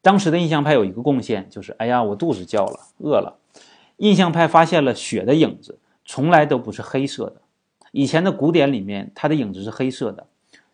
[0.00, 3.38] 当时的印象派有一个贡献，就是哎呀，我肚子叫了，饿了。
[3.96, 7.40] 印象派发现了雪的影子从来都不是黑色的，
[7.94, 10.26] 以前的古典里面，它的影子是黑色的。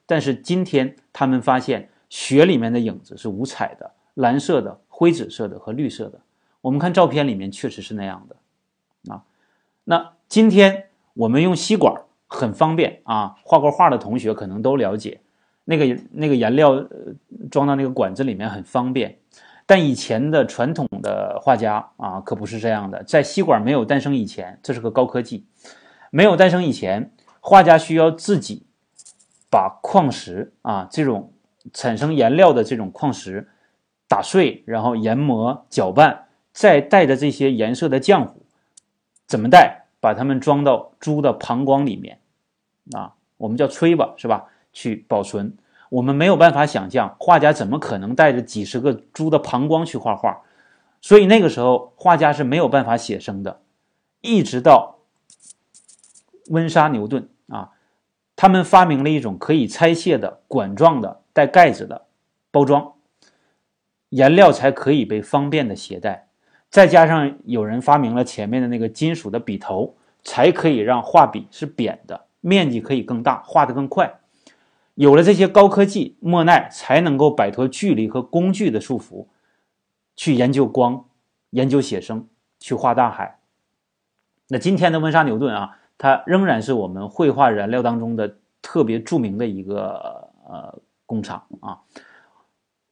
[0.06, 6.18] 但是今天他们发现雪里面的影子是五彩的，蓝色的、灰紫色的和绿色的。
[6.62, 9.22] 我们看照片里面确实是那样的，啊，
[9.84, 11.94] 那今天我们用吸管
[12.26, 15.20] 很方便啊，画过画的同学可能都了解，
[15.64, 16.82] 那个那个颜料
[17.50, 19.18] 装到那个管子里面很方便。
[19.66, 25.44] 但以前的传统的画家啊可不是这样的，在吸管没有诞生以前，这是个高科技，
[26.10, 28.66] 没有诞生以前，画家需要自己。
[29.52, 31.32] 把矿石啊，这种
[31.72, 33.48] 产生颜料的这种矿石
[34.06, 38.44] 打碎，然后研磨、搅拌，再带着这些颜色的浆糊，
[39.26, 39.86] 怎么带？
[39.98, 42.20] 把它们装到猪的膀胱里面，
[42.92, 44.46] 啊，我们叫吹吧，是吧？
[44.72, 45.56] 去保存。
[45.88, 50.42] 我们没有办法想象，画家怎么可能带着几十个猪的膀胱去画画？
[51.00, 53.62] 所以那个时候，画家是没有办法写生的。
[54.20, 54.99] 一直到
[56.50, 57.70] 温莎牛顿啊。
[58.36, 62.06] 他们发明了一种可以拆卸的管状的带盖子的
[62.50, 62.94] 包装，
[64.08, 66.28] 颜料才可以被方便的携带。
[66.70, 74.20] 再加上有人发明了前面的那个金属的笔头，才可以让画笔是扁的，面积可以更大，画得更快。
[74.94, 79.26] 有了这些高科技，莫奈才能够摆脱距离和工具的束缚，
[80.16, 81.04] 去研究光，
[81.50, 82.26] 研究写生，
[82.58, 83.40] 去画大海。
[84.48, 85.76] 那今天的温莎牛顿啊。
[86.02, 91.80] 它仍然是我们绘画燃料当中的特别著名的一个呃工厂啊。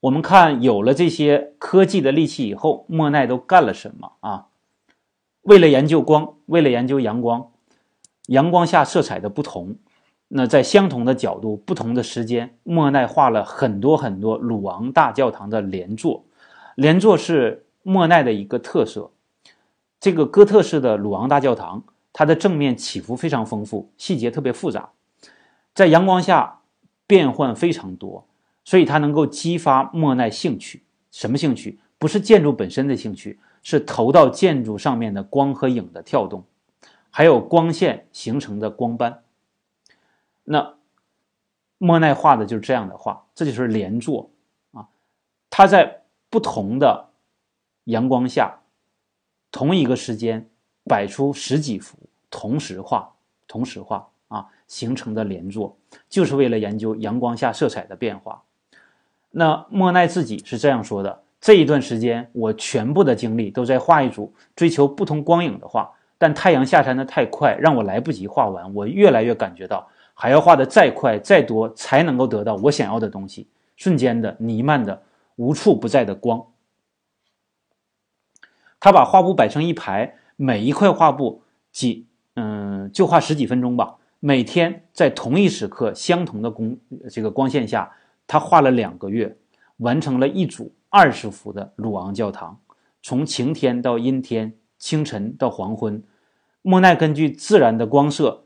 [0.00, 4.48] 我们看有了这些科技的利器以后，莫奈都干了什么啊？
[5.40, 7.50] 为了研究光，为了研究阳光，
[8.26, 9.76] 阳光下色彩的不同，
[10.28, 16.26] 那在相同的角度、不同的时间，莫奈画了很多很多鲁昂大教堂的连坐。
[16.74, 19.12] 连坐是莫奈的一个特色。
[19.98, 21.84] 这个哥特式的鲁昂大教堂。
[22.12, 24.90] 它的正面起伏非常丰富，细节特别复杂，
[25.74, 26.60] 在阳光下
[27.06, 28.26] 变换非常多，
[28.64, 30.82] 所以它能够激发莫奈兴趣。
[31.10, 31.78] 什么兴趣？
[31.98, 36.44] 不是建筑本身的兴趣，是投到建筑上面的光和影的跳动，
[37.10, 39.22] 还有光线形成的光斑。
[40.44, 40.74] 那
[41.76, 44.30] 莫奈画的就是这样的画，这就是连坐
[44.72, 44.88] 啊。
[45.50, 47.10] 他在不同的
[47.84, 48.60] 阳光下，
[49.50, 50.48] 同一个时间
[50.88, 51.96] 摆出十几幅。
[52.30, 53.10] 同时画，
[53.46, 55.76] 同时画啊，形成的连坐，
[56.08, 58.42] 就是为了研究阳光下色彩的变化。
[59.30, 68.74] 那莫奈自己是这样说的：这一段时间，我全部的精力都在画一组追求不同光影的画，但太阳下山的太快，让我来不及画完。
[68.74, 73.48] 我越来越感觉到，还要画的再快再多，才能够得到我想要的东西。
[73.76, 75.02] 瞬间的弥漫的
[75.36, 76.44] 无处不在的光。
[78.80, 82.06] 他把画布摆成一排，每一块画布几。
[82.40, 83.96] 嗯，就画十几分钟吧。
[84.20, 86.76] 每天在同一时刻、相同的光
[87.10, 87.90] 这个光线下，
[88.28, 89.36] 他画了两个月，
[89.78, 92.60] 完成了一组二十幅的鲁昂教堂。
[93.02, 96.00] 从晴天到阴天，清晨到黄昏，
[96.62, 98.44] 莫奈根据自然的光色，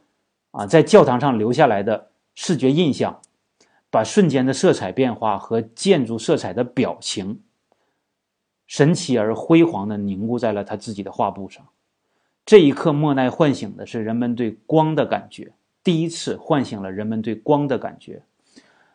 [0.52, 3.20] 啊，在教堂上留下来的视觉印象，
[3.90, 7.42] 把瞬间的色彩变化和建筑色彩的表情，
[8.66, 11.66] 神奇而辉煌地凝固在了他自己的画布上。
[12.44, 15.52] 这一刻，莫奈唤醒的是人们对光的感觉，
[15.84, 18.22] 第一次唤醒了人们对光的感觉。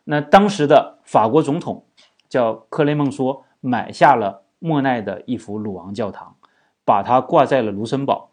[0.03, 1.85] 那当时的法国总统
[2.29, 6.35] 叫克雷孟梭，买下了莫奈的一幅鲁昂教堂，
[6.83, 8.31] 把它挂在了卢森堡。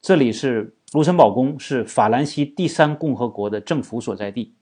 [0.00, 4.54] 这里是卢森堡宫，是法兰西第三共和国的政府所在地。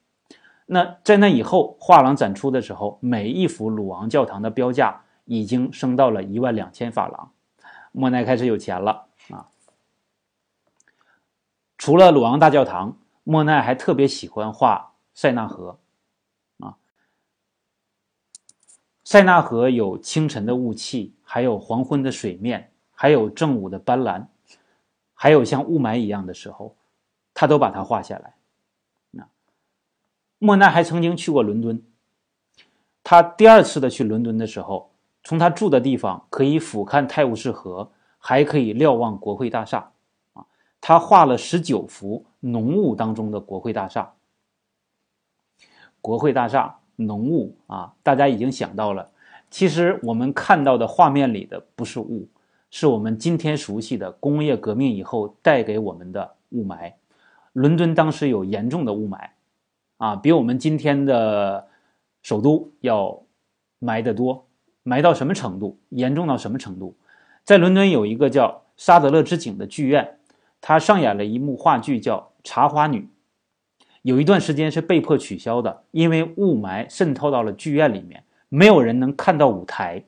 [0.67, 7.31] 那在那以后，画廊展出的时候，每一幅鲁昂教堂的标价已经升到了一万两千法郎。
[7.93, 9.08] 莫奈开始有钱了！
[11.79, 15.79] 除了鲁昂大教堂，莫奈还特别喜欢画塞纳河
[16.59, 16.77] 啊。
[19.05, 24.27] 塞纳河有清晨的雾气，还有黄昏的水面，还有正午的斑斓，
[25.15, 26.77] 还有像雾霾一样的时候，
[27.33, 28.35] 他都把它画下来。
[30.41, 31.83] 莫奈还曾经去过伦敦。
[33.03, 34.93] 他第二次的去伦敦的时候，
[35.25, 39.91] 从他住的地方可以俯瞰泰晤士河，还可以瞭望国会大厦。
[40.81, 44.13] 他画了十九幅浓雾当中的国会大厦。
[46.01, 49.11] 国会大厦浓雾啊，大家已经想到了。
[49.51, 52.29] 其实我们看到的画面里的不是雾，
[52.71, 56.93] 是我们今天熟悉的工业革命以后带给我们的雾霾。
[57.53, 59.31] 伦敦当时有严重的雾霾。
[59.97, 61.67] 啊，比我们今天的
[62.23, 63.21] 首都要
[63.81, 64.47] 霾得多，
[64.85, 65.77] 埋到什么程度？
[65.89, 66.95] 严重到什么程度？
[67.43, 70.18] 在伦敦有一个叫沙德勒之井的剧院，
[70.61, 73.01] 他上演了一幕话剧叫《茶花女》，
[74.03, 80.05] 有一段时间是被迫取消的，因为雾霾渗透到了剧院里面，没有人能看到舞台。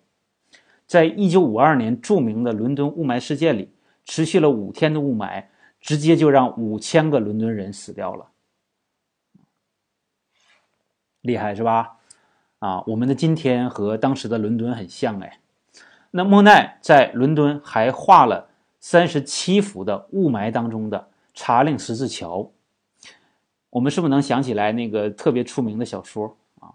[0.86, 3.72] 在一九五二年著名的伦敦雾霾事件里，
[4.04, 5.44] 持续了五天的雾霾，
[5.80, 8.26] 直接就让五千个伦敦人死掉了。
[11.20, 11.98] 厉害是吧？
[12.58, 15.38] 啊，我们的今天和当时的伦敦很像哎。
[16.10, 18.49] 那莫奈在伦敦还画了
[18.80, 22.50] 三十七幅的雾霾当中的查令十字桥。
[23.70, 26.74] 我们是不是能想起来那个特别出名的小说啊？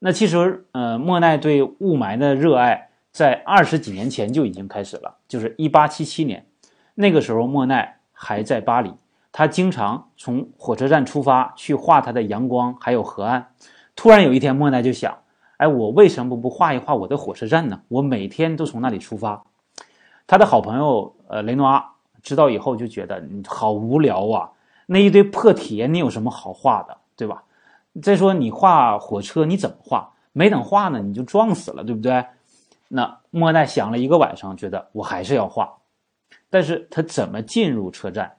[0.00, 6.46] 那其实呃，莫奈对雾霾的热爱在二十几年前就已经开始了，就是一八七七年，
[6.94, 8.92] 那个时候莫奈还在巴黎。
[9.30, 13.52] 他经常从火车站出发去画他的阳光，还有河岸。
[13.94, 15.18] 突然有一天，莫奈就想
[15.58, 17.82] ：“哎，我为什么不画一画我的火车站呢？
[17.88, 19.44] 我每天都从那里出发。”
[20.28, 24.52] 他的好朋友呃雷诺阿知道以后就觉得：“你好无聊啊，
[24.86, 27.42] 那一堆破铁，你有什么好画的，对吧？
[28.02, 30.12] 再说你画火车，你怎么画？
[30.32, 32.26] 没等画呢，你就撞死了，对不对？”
[32.88, 35.78] 那莫奈想了一个晚上，觉得我还是要画，
[36.50, 38.36] 但是他怎么进入车站？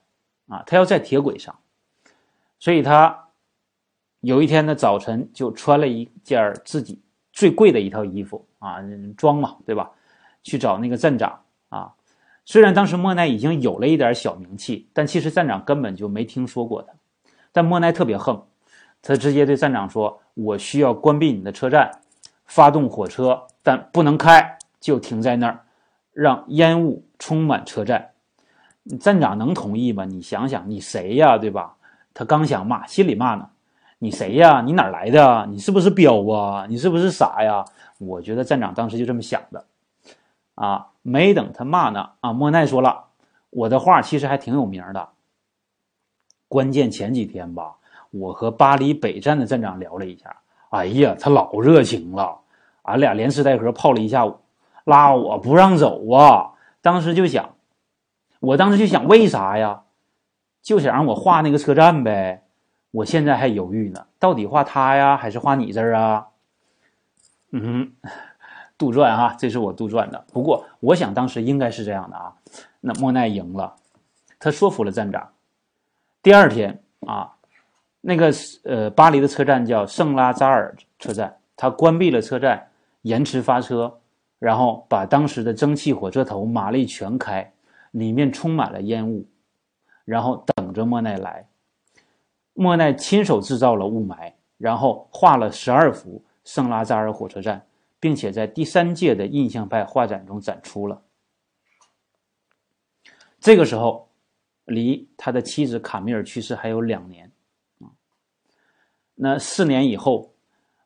[0.48, 1.56] 啊，他要在铁轨上，
[2.60, 3.30] 所以他
[4.20, 7.02] 有一天的早晨就穿了一件自己
[7.34, 8.78] 最贵的一套衣服啊，
[9.18, 9.90] 装嘛，对吧？
[10.44, 11.40] 去找那个站长。
[12.50, 16.92] 虽然当时莫奈已经有了一点小名气，但其实站长根本就没听说过他。
[17.52, 18.42] 但莫奈特别横，
[19.04, 21.92] 他直接对站长说：“我需要关闭你的车站，
[22.48, 25.60] 发动火车，但不能开，就停在那儿，
[26.12, 28.10] 让烟雾充满车站。”
[29.00, 30.06] 站长能同意吗？
[30.06, 31.76] 你想想，你谁呀，对吧？
[32.16, 33.48] 他刚想骂，心里骂呢。
[34.00, 34.64] 你谁呀？
[34.66, 35.46] 你哪来的？
[35.52, 36.66] 你是不是彪啊？
[36.68, 37.64] 你是不是傻呀？
[38.00, 39.64] 我觉得站长当时就这么想的。
[40.60, 43.06] 啊，没等他骂呢，啊，莫奈说了，
[43.50, 45.10] 我的画其实还挺有名的。
[46.50, 47.78] 关键前几天吧，
[48.12, 50.36] 我和巴黎北站的站长聊了一下，
[50.72, 52.42] 哎呀，他老热情了，
[52.82, 54.38] 俺俩连吃带喝泡了一下午，
[54.84, 56.52] 拉我不让走啊。
[56.82, 57.56] 当时就想。
[58.42, 59.84] 我当时就想，为啥呀？
[60.62, 62.44] 就想让我画那个车站呗。
[62.92, 66.28] 我现在还犹豫呢，到底画他呀，还是画你这儿啊？
[67.52, 67.94] 嗯，
[68.80, 70.26] 杜撰哈，这是我杜撰的。
[70.34, 72.34] 不过我想当时应该是这样的啊。
[72.82, 73.76] 那莫奈赢了，
[74.40, 75.30] 他说服了站长。
[76.24, 77.36] 第二天啊，
[78.02, 78.32] 那个
[78.64, 82.72] 呃，巴黎的车站叫圣拉扎尔车站，他关闭了车站，
[83.04, 84.00] 延迟发车，
[84.40, 87.54] 然后把当时的蒸汽火车头马力全开。
[87.92, 89.26] 里面充满了烟雾，
[90.06, 91.48] 然后等着莫奈来。
[92.54, 97.66] 莫奈亲手制造了雾霾，然后画了十二幅圣拉扎尔火车站，
[98.00, 101.02] 并且在第三届的印象派画展中展出了。
[103.40, 104.10] 这个时候，
[104.66, 107.32] 离他的妻子卡米尔去世还有两年。
[109.16, 110.34] 那四年以后，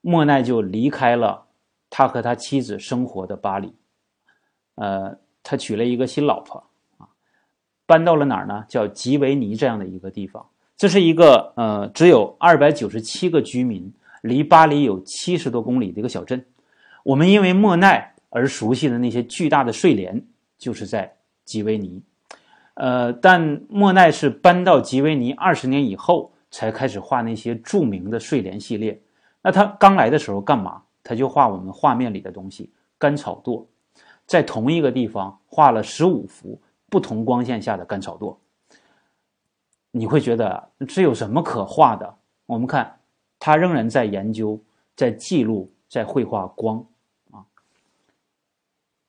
[0.02, 1.48] 莫奈就离开了
[1.90, 3.74] 他和他妻子生活的巴黎，
[4.76, 6.64] 呃，他娶了一个新老婆。
[7.86, 8.66] 搬到了哪儿呢？
[8.68, 10.50] 叫吉维尼这样的一个地方。
[10.78, 16.44] 这是一个呃，只有二百九十七个居民，离巴黎有七十多公里的一个小镇。
[17.04, 20.26] 我们因为莫奈而熟悉的那些巨大的睡莲，
[20.58, 22.02] 就是在吉维尼。
[22.76, 29.00] 呃，但莫奈是搬到吉维尼二十年以后才开始画那些著名的睡莲系列。
[29.42, 30.82] 那他刚来的时候干嘛？
[31.04, 33.66] 他就画我们画面里的东西，干草垛，
[34.26, 38.38] 在同一个地方画了十五幅不同光线下的干草垛。
[39.92, 42.16] 你会觉得这有什么可画的？
[42.46, 43.00] 我们看，
[43.38, 44.60] 他仍然在研究，
[44.96, 46.84] 在记录，在绘画光。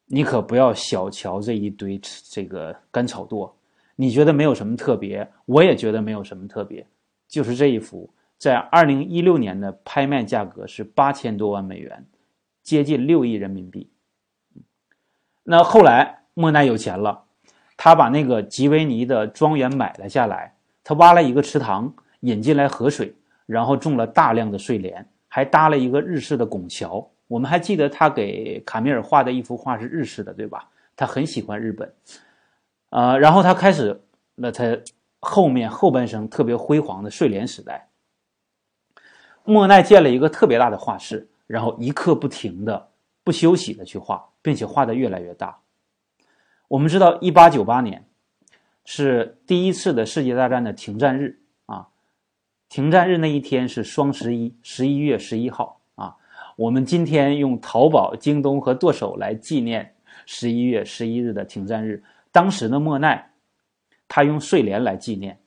[0.07, 2.01] 你可不要小瞧这一堆
[2.31, 3.51] 这个干草垛，
[3.97, 6.87] 你觉得没有什么特别，我也觉得没有什么特别，
[7.29, 12.05] 就是这一幅，在二零一六年的拍卖价格是八千多万美元，
[12.63, 13.91] 接近六亿人民币。
[15.43, 17.25] 那后来莫奈有钱了，
[17.77, 20.55] 他把那个吉维尼的庄园买了下来。
[20.87, 23.15] 他挖了一个池塘，引进来河水，
[23.47, 27.11] 然后种了大量的睡莲，还搭了一个日式的拱桥。
[27.27, 30.70] 我们还记得他给卡米尔画的一幅画是日式的，对吧？
[30.97, 31.93] 他很喜欢日本，
[32.91, 34.01] 呃，然后他开始
[34.37, 34.79] 了他
[35.20, 37.89] 后面后半生特别辉煌的睡莲时代。
[39.45, 42.89] 莫奈建了一个特别大的画室，然后一刻不停的、
[43.22, 45.59] 不休息的去画，并且画的越来越大。
[46.68, 48.07] 我们知道，一八九八年。
[48.87, 51.89] 是第一次的世界大战的停战日啊！
[52.68, 55.81] 停战日那一天是双十一，十一月十一号。
[56.57, 59.95] 我们今天用淘宝、京东和剁手来纪念
[60.27, 62.03] 十一月十一日的停战日。
[62.31, 63.33] 当时的莫奈，
[64.09, 65.39] 他用睡莲来纪念。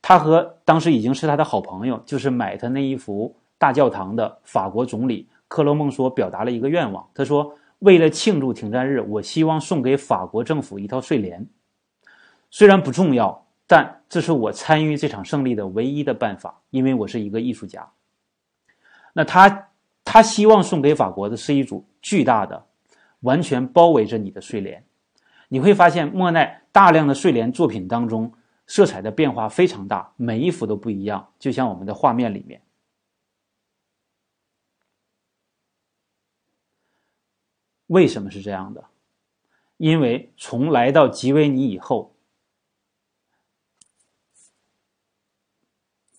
[0.00, 7.08] 他和当时已经是他的好朋友，就是买他那一幅大教堂的法国总理克罗孟说，表达了一个愿望。
[7.14, 11.46] 他说：“为了庆祝停战日，我希望送给法国政府一套睡莲。”
[12.50, 17.90] 虽然不重要，但这是我参与这场胜利的唯一的办法，因为我是一个艺术家。
[19.12, 19.68] 那他
[20.16, 22.66] 他希望送给法国的是一组巨大的、
[23.20, 24.82] 完全包围着你的睡莲。
[25.48, 28.32] 你会发现，莫奈大量的睡莲作品当中，
[28.66, 32.62] 色彩的变化非常大，每一幅都不一样，就像我们的画面里面。
[37.88, 38.86] 为什么是这样的？
[39.76, 42.16] 因为从来到吉维尼以后。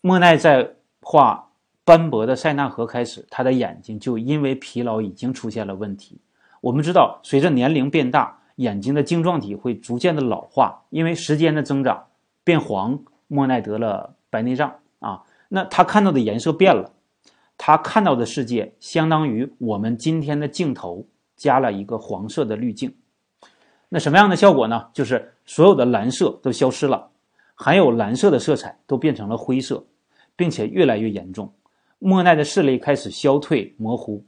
[0.02, 1.47] 莫奈在画
[1.88, 6.20] 斑驳的塞纳河开始，他的眼睛就因为疲劳已经出现了问题。
[6.60, 12.08] 我们知道，随着年龄变大，眼睛的晶状体会逐渐的老化，因为时间的增长
[12.44, 13.00] 变黄。
[13.30, 16.92] 莫奈得了白内障啊，那他看到的颜色变了，
[17.58, 21.08] 他看到的世界相当于我们今天的镜头
[21.38, 22.94] 加了一个黄色的滤镜。
[23.88, 24.90] 那什么样的效果呢？
[24.92, 27.10] 就是所有的蓝色都消失了，
[27.56, 29.86] 含有蓝色的色彩都变成了灰色。
[30.38, 31.52] 并且越来越严重，
[32.00, 34.24] 莫奈的视力开始消退模糊，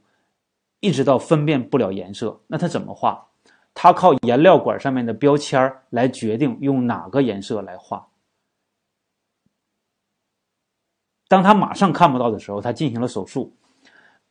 [0.80, 2.42] 一直到分辨不了颜色。
[2.48, 3.28] 那他怎么画？
[3.74, 8.08] 他靠颜料管上面的标签来决定用哪个颜色来画。
[11.28, 13.54] 当他马上看不到的时候，他进行了手术，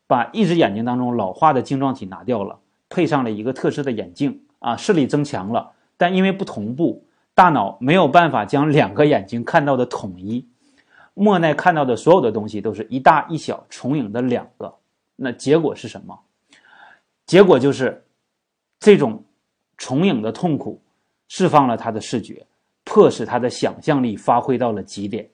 [0.07, 2.59] 把一只眼睛当中老化的晶状体拿掉了，
[2.89, 5.72] 配上了一个特制的眼镜啊，视力增强了。
[5.97, 10.47] 但因为不同步，大脑没有办法将两个眼睛看到的统一。
[11.20, 14.72] 莫奈看到的所有的东西都是一大一小重影的两个，
[15.16, 16.16] 那结果是什么？
[17.26, 18.04] 结果就是
[18.78, 19.24] 这种
[19.76, 20.80] 重影的痛苦
[21.26, 22.46] 释放了他的视觉，
[22.84, 25.28] 迫使他的想象力发挥到了极点。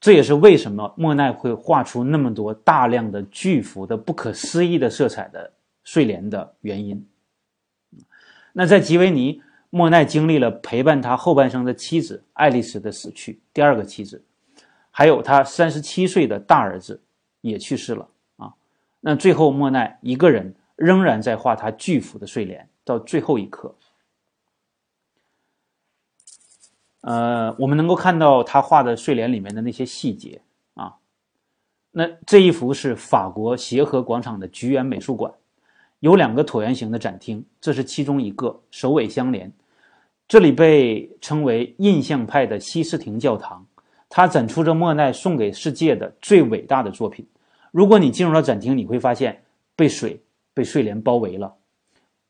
[0.00, 5.52] 这也是为什么莫奈会画出那么多大量的巨幅的不可思议的色彩的
[5.84, 7.08] 睡莲的原因。
[8.52, 9.40] 那在吉维尼。
[9.74, 14.22] 莫奈经历了陪伴他后半生的妻子爱丽丝的死去，第二个妻子，
[14.92, 17.02] 还有他三十七岁的大儿子
[17.40, 18.54] 也去世了啊。
[19.00, 23.74] 那最后，莫奈一个人仍然在画他巨幅的睡莲，到最后一刻。
[27.00, 30.40] 呃，我们能够看到他画的睡莲里面的那些细节
[30.74, 30.94] 啊。
[31.90, 35.34] 那这一幅是法国协和广场的菊园美术馆，
[35.98, 39.52] 有两个椭圆形的展厅，这是其中一个，首尾相连。
[40.34, 43.64] 这里被称为印象派的西斯廷教堂，
[44.08, 47.24] 它展出着莫奈送给世界的最伟大的作品。
[47.70, 49.44] 如果你进入了展厅，你会发现
[49.76, 50.20] 被水、
[50.52, 51.54] 被睡莲包围了，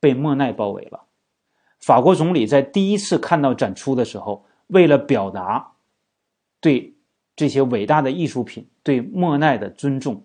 [0.01, 1.01] 被莫奈包围了。
[1.81, 5.73] 法国总理在第一次看到展出的时候，为了表达
[6.61, 6.93] 对
[7.35, 10.23] 这些伟大的艺术品、对莫奈的尊重，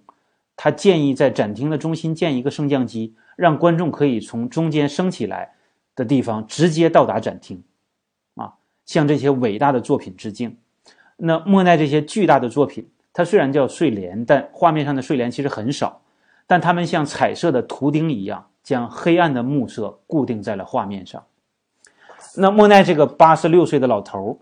[0.57, 5.55] 他建议在展厅的中心建一个升降机，让观众可以从中间升起来。
[5.95, 7.61] 的地方直接到达展厅，
[8.89, 10.57] 向这些伟大的作品致敬。
[11.15, 16.01] 那莫奈这些巨大的作品，它虽然叫睡莲，但画面上的睡莲其实很少，
[16.47, 21.23] 但它们像彩色的图钉一样，将黑暗的暮色固定在了画面上。
[22.35, 24.39] 那莫奈这个八十六岁的老头，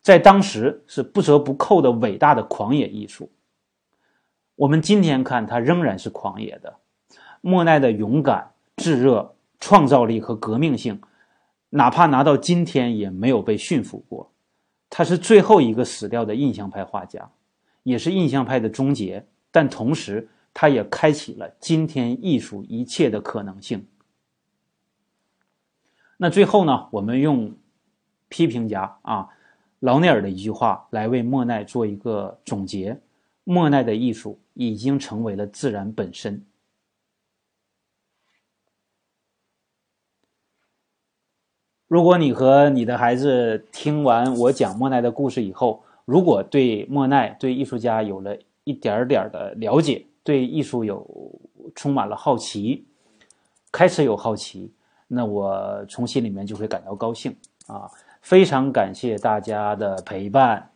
[0.00, 3.30] 在当时是不折不扣的伟大的狂野艺术。
[4.56, 6.78] 我们今天看他仍然是狂野的。
[7.40, 11.00] 莫奈的勇敢、炙热、创造力和革命性，
[11.76, 14.30] 哪怕拿到今天也没有被驯服过。
[14.88, 17.28] 他是最后一个死掉的印象派画家，
[17.82, 19.26] 也是印象派的终结。
[19.50, 23.84] 但同时，他也开启了今天艺术一切的可能性。
[26.16, 27.52] 那最后呢，我们用
[28.28, 29.28] 批评家啊
[29.80, 33.00] 劳内尔的一句话来为莫奈做一个总结：
[33.42, 36.40] 莫奈的艺术已经成为了自然本身。
[41.94, 51.06] 如果你和你的孩子听完我讲莫奈的故事以后，如果对莫奈、对艺术家有了一点点的了解，对艺术有
[51.76, 52.84] 充满了好奇，
[53.70, 54.72] 开始有好奇，
[55.06, 57.36] 那我从心里面就会感到高兴
[57.68, 57.88] 啊！
[58.20, 60.70] 非常感谢大家的陪伴，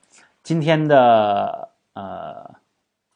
[0.45, 2.49] 今天的呃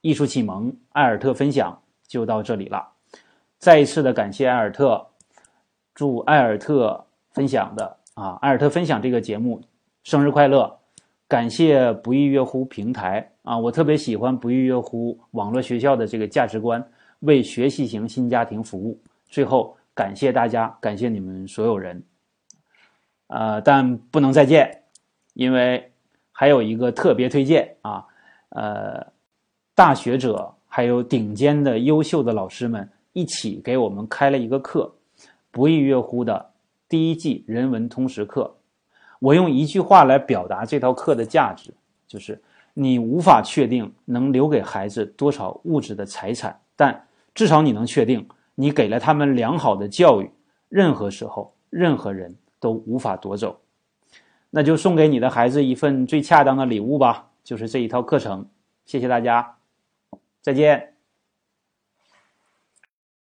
[0.01, 2.85] 艺术启蒙艾尔特分享就到这里了，
[3.61, 5.07] 再一次的感谢艾尔特，
[5.95, 7.05] 祝艾尔特。
[7.33, 9.61] 分享的啊，艾尔特分享这个节目，
[10.05, 10.79] 生日快乐！
[11.29, 16.87] 感谢不亦乐乎平台啊，我特别喜欢不亦乐乎网络学校的这个价值观，
[17.21, 19.01] 为学习型新家庭服务。
[19.29, 22.03] 最后，感谢大家，感谢你们所有人。
[23.29, 24.83] 呃，但不能再见，
[25.33, 25.91] 因为
[26.33, 28.05] 还有一个特别推荐啊，
[28.51, 29.07] 呃，
[29.75, 34.95] 大学者还有顶尖的优秀的老师们一起给我们开了一个课，
[35.51, 36.52] 不亦乐乎的。
[36.93, 38.55] 第一季人文通识课，
[39.19, 41.73] 我用一句话来表达这套课的价值，
[42.07, 42.39] 就是
[42.75, 50.31] 你无法确定能留给孩子多少物质的财产，但至少你能确定，你给了他们良好的教育，
[50.69, 53.59] 任何时候、任何人都无法夺走。
[54.51, 58.47] 那就送给你的孩子一份最恰当的礼物吧，就是这一套课程。
[58.85, 59.57] 谢谢大家，
[60.43, 60.92] 再见。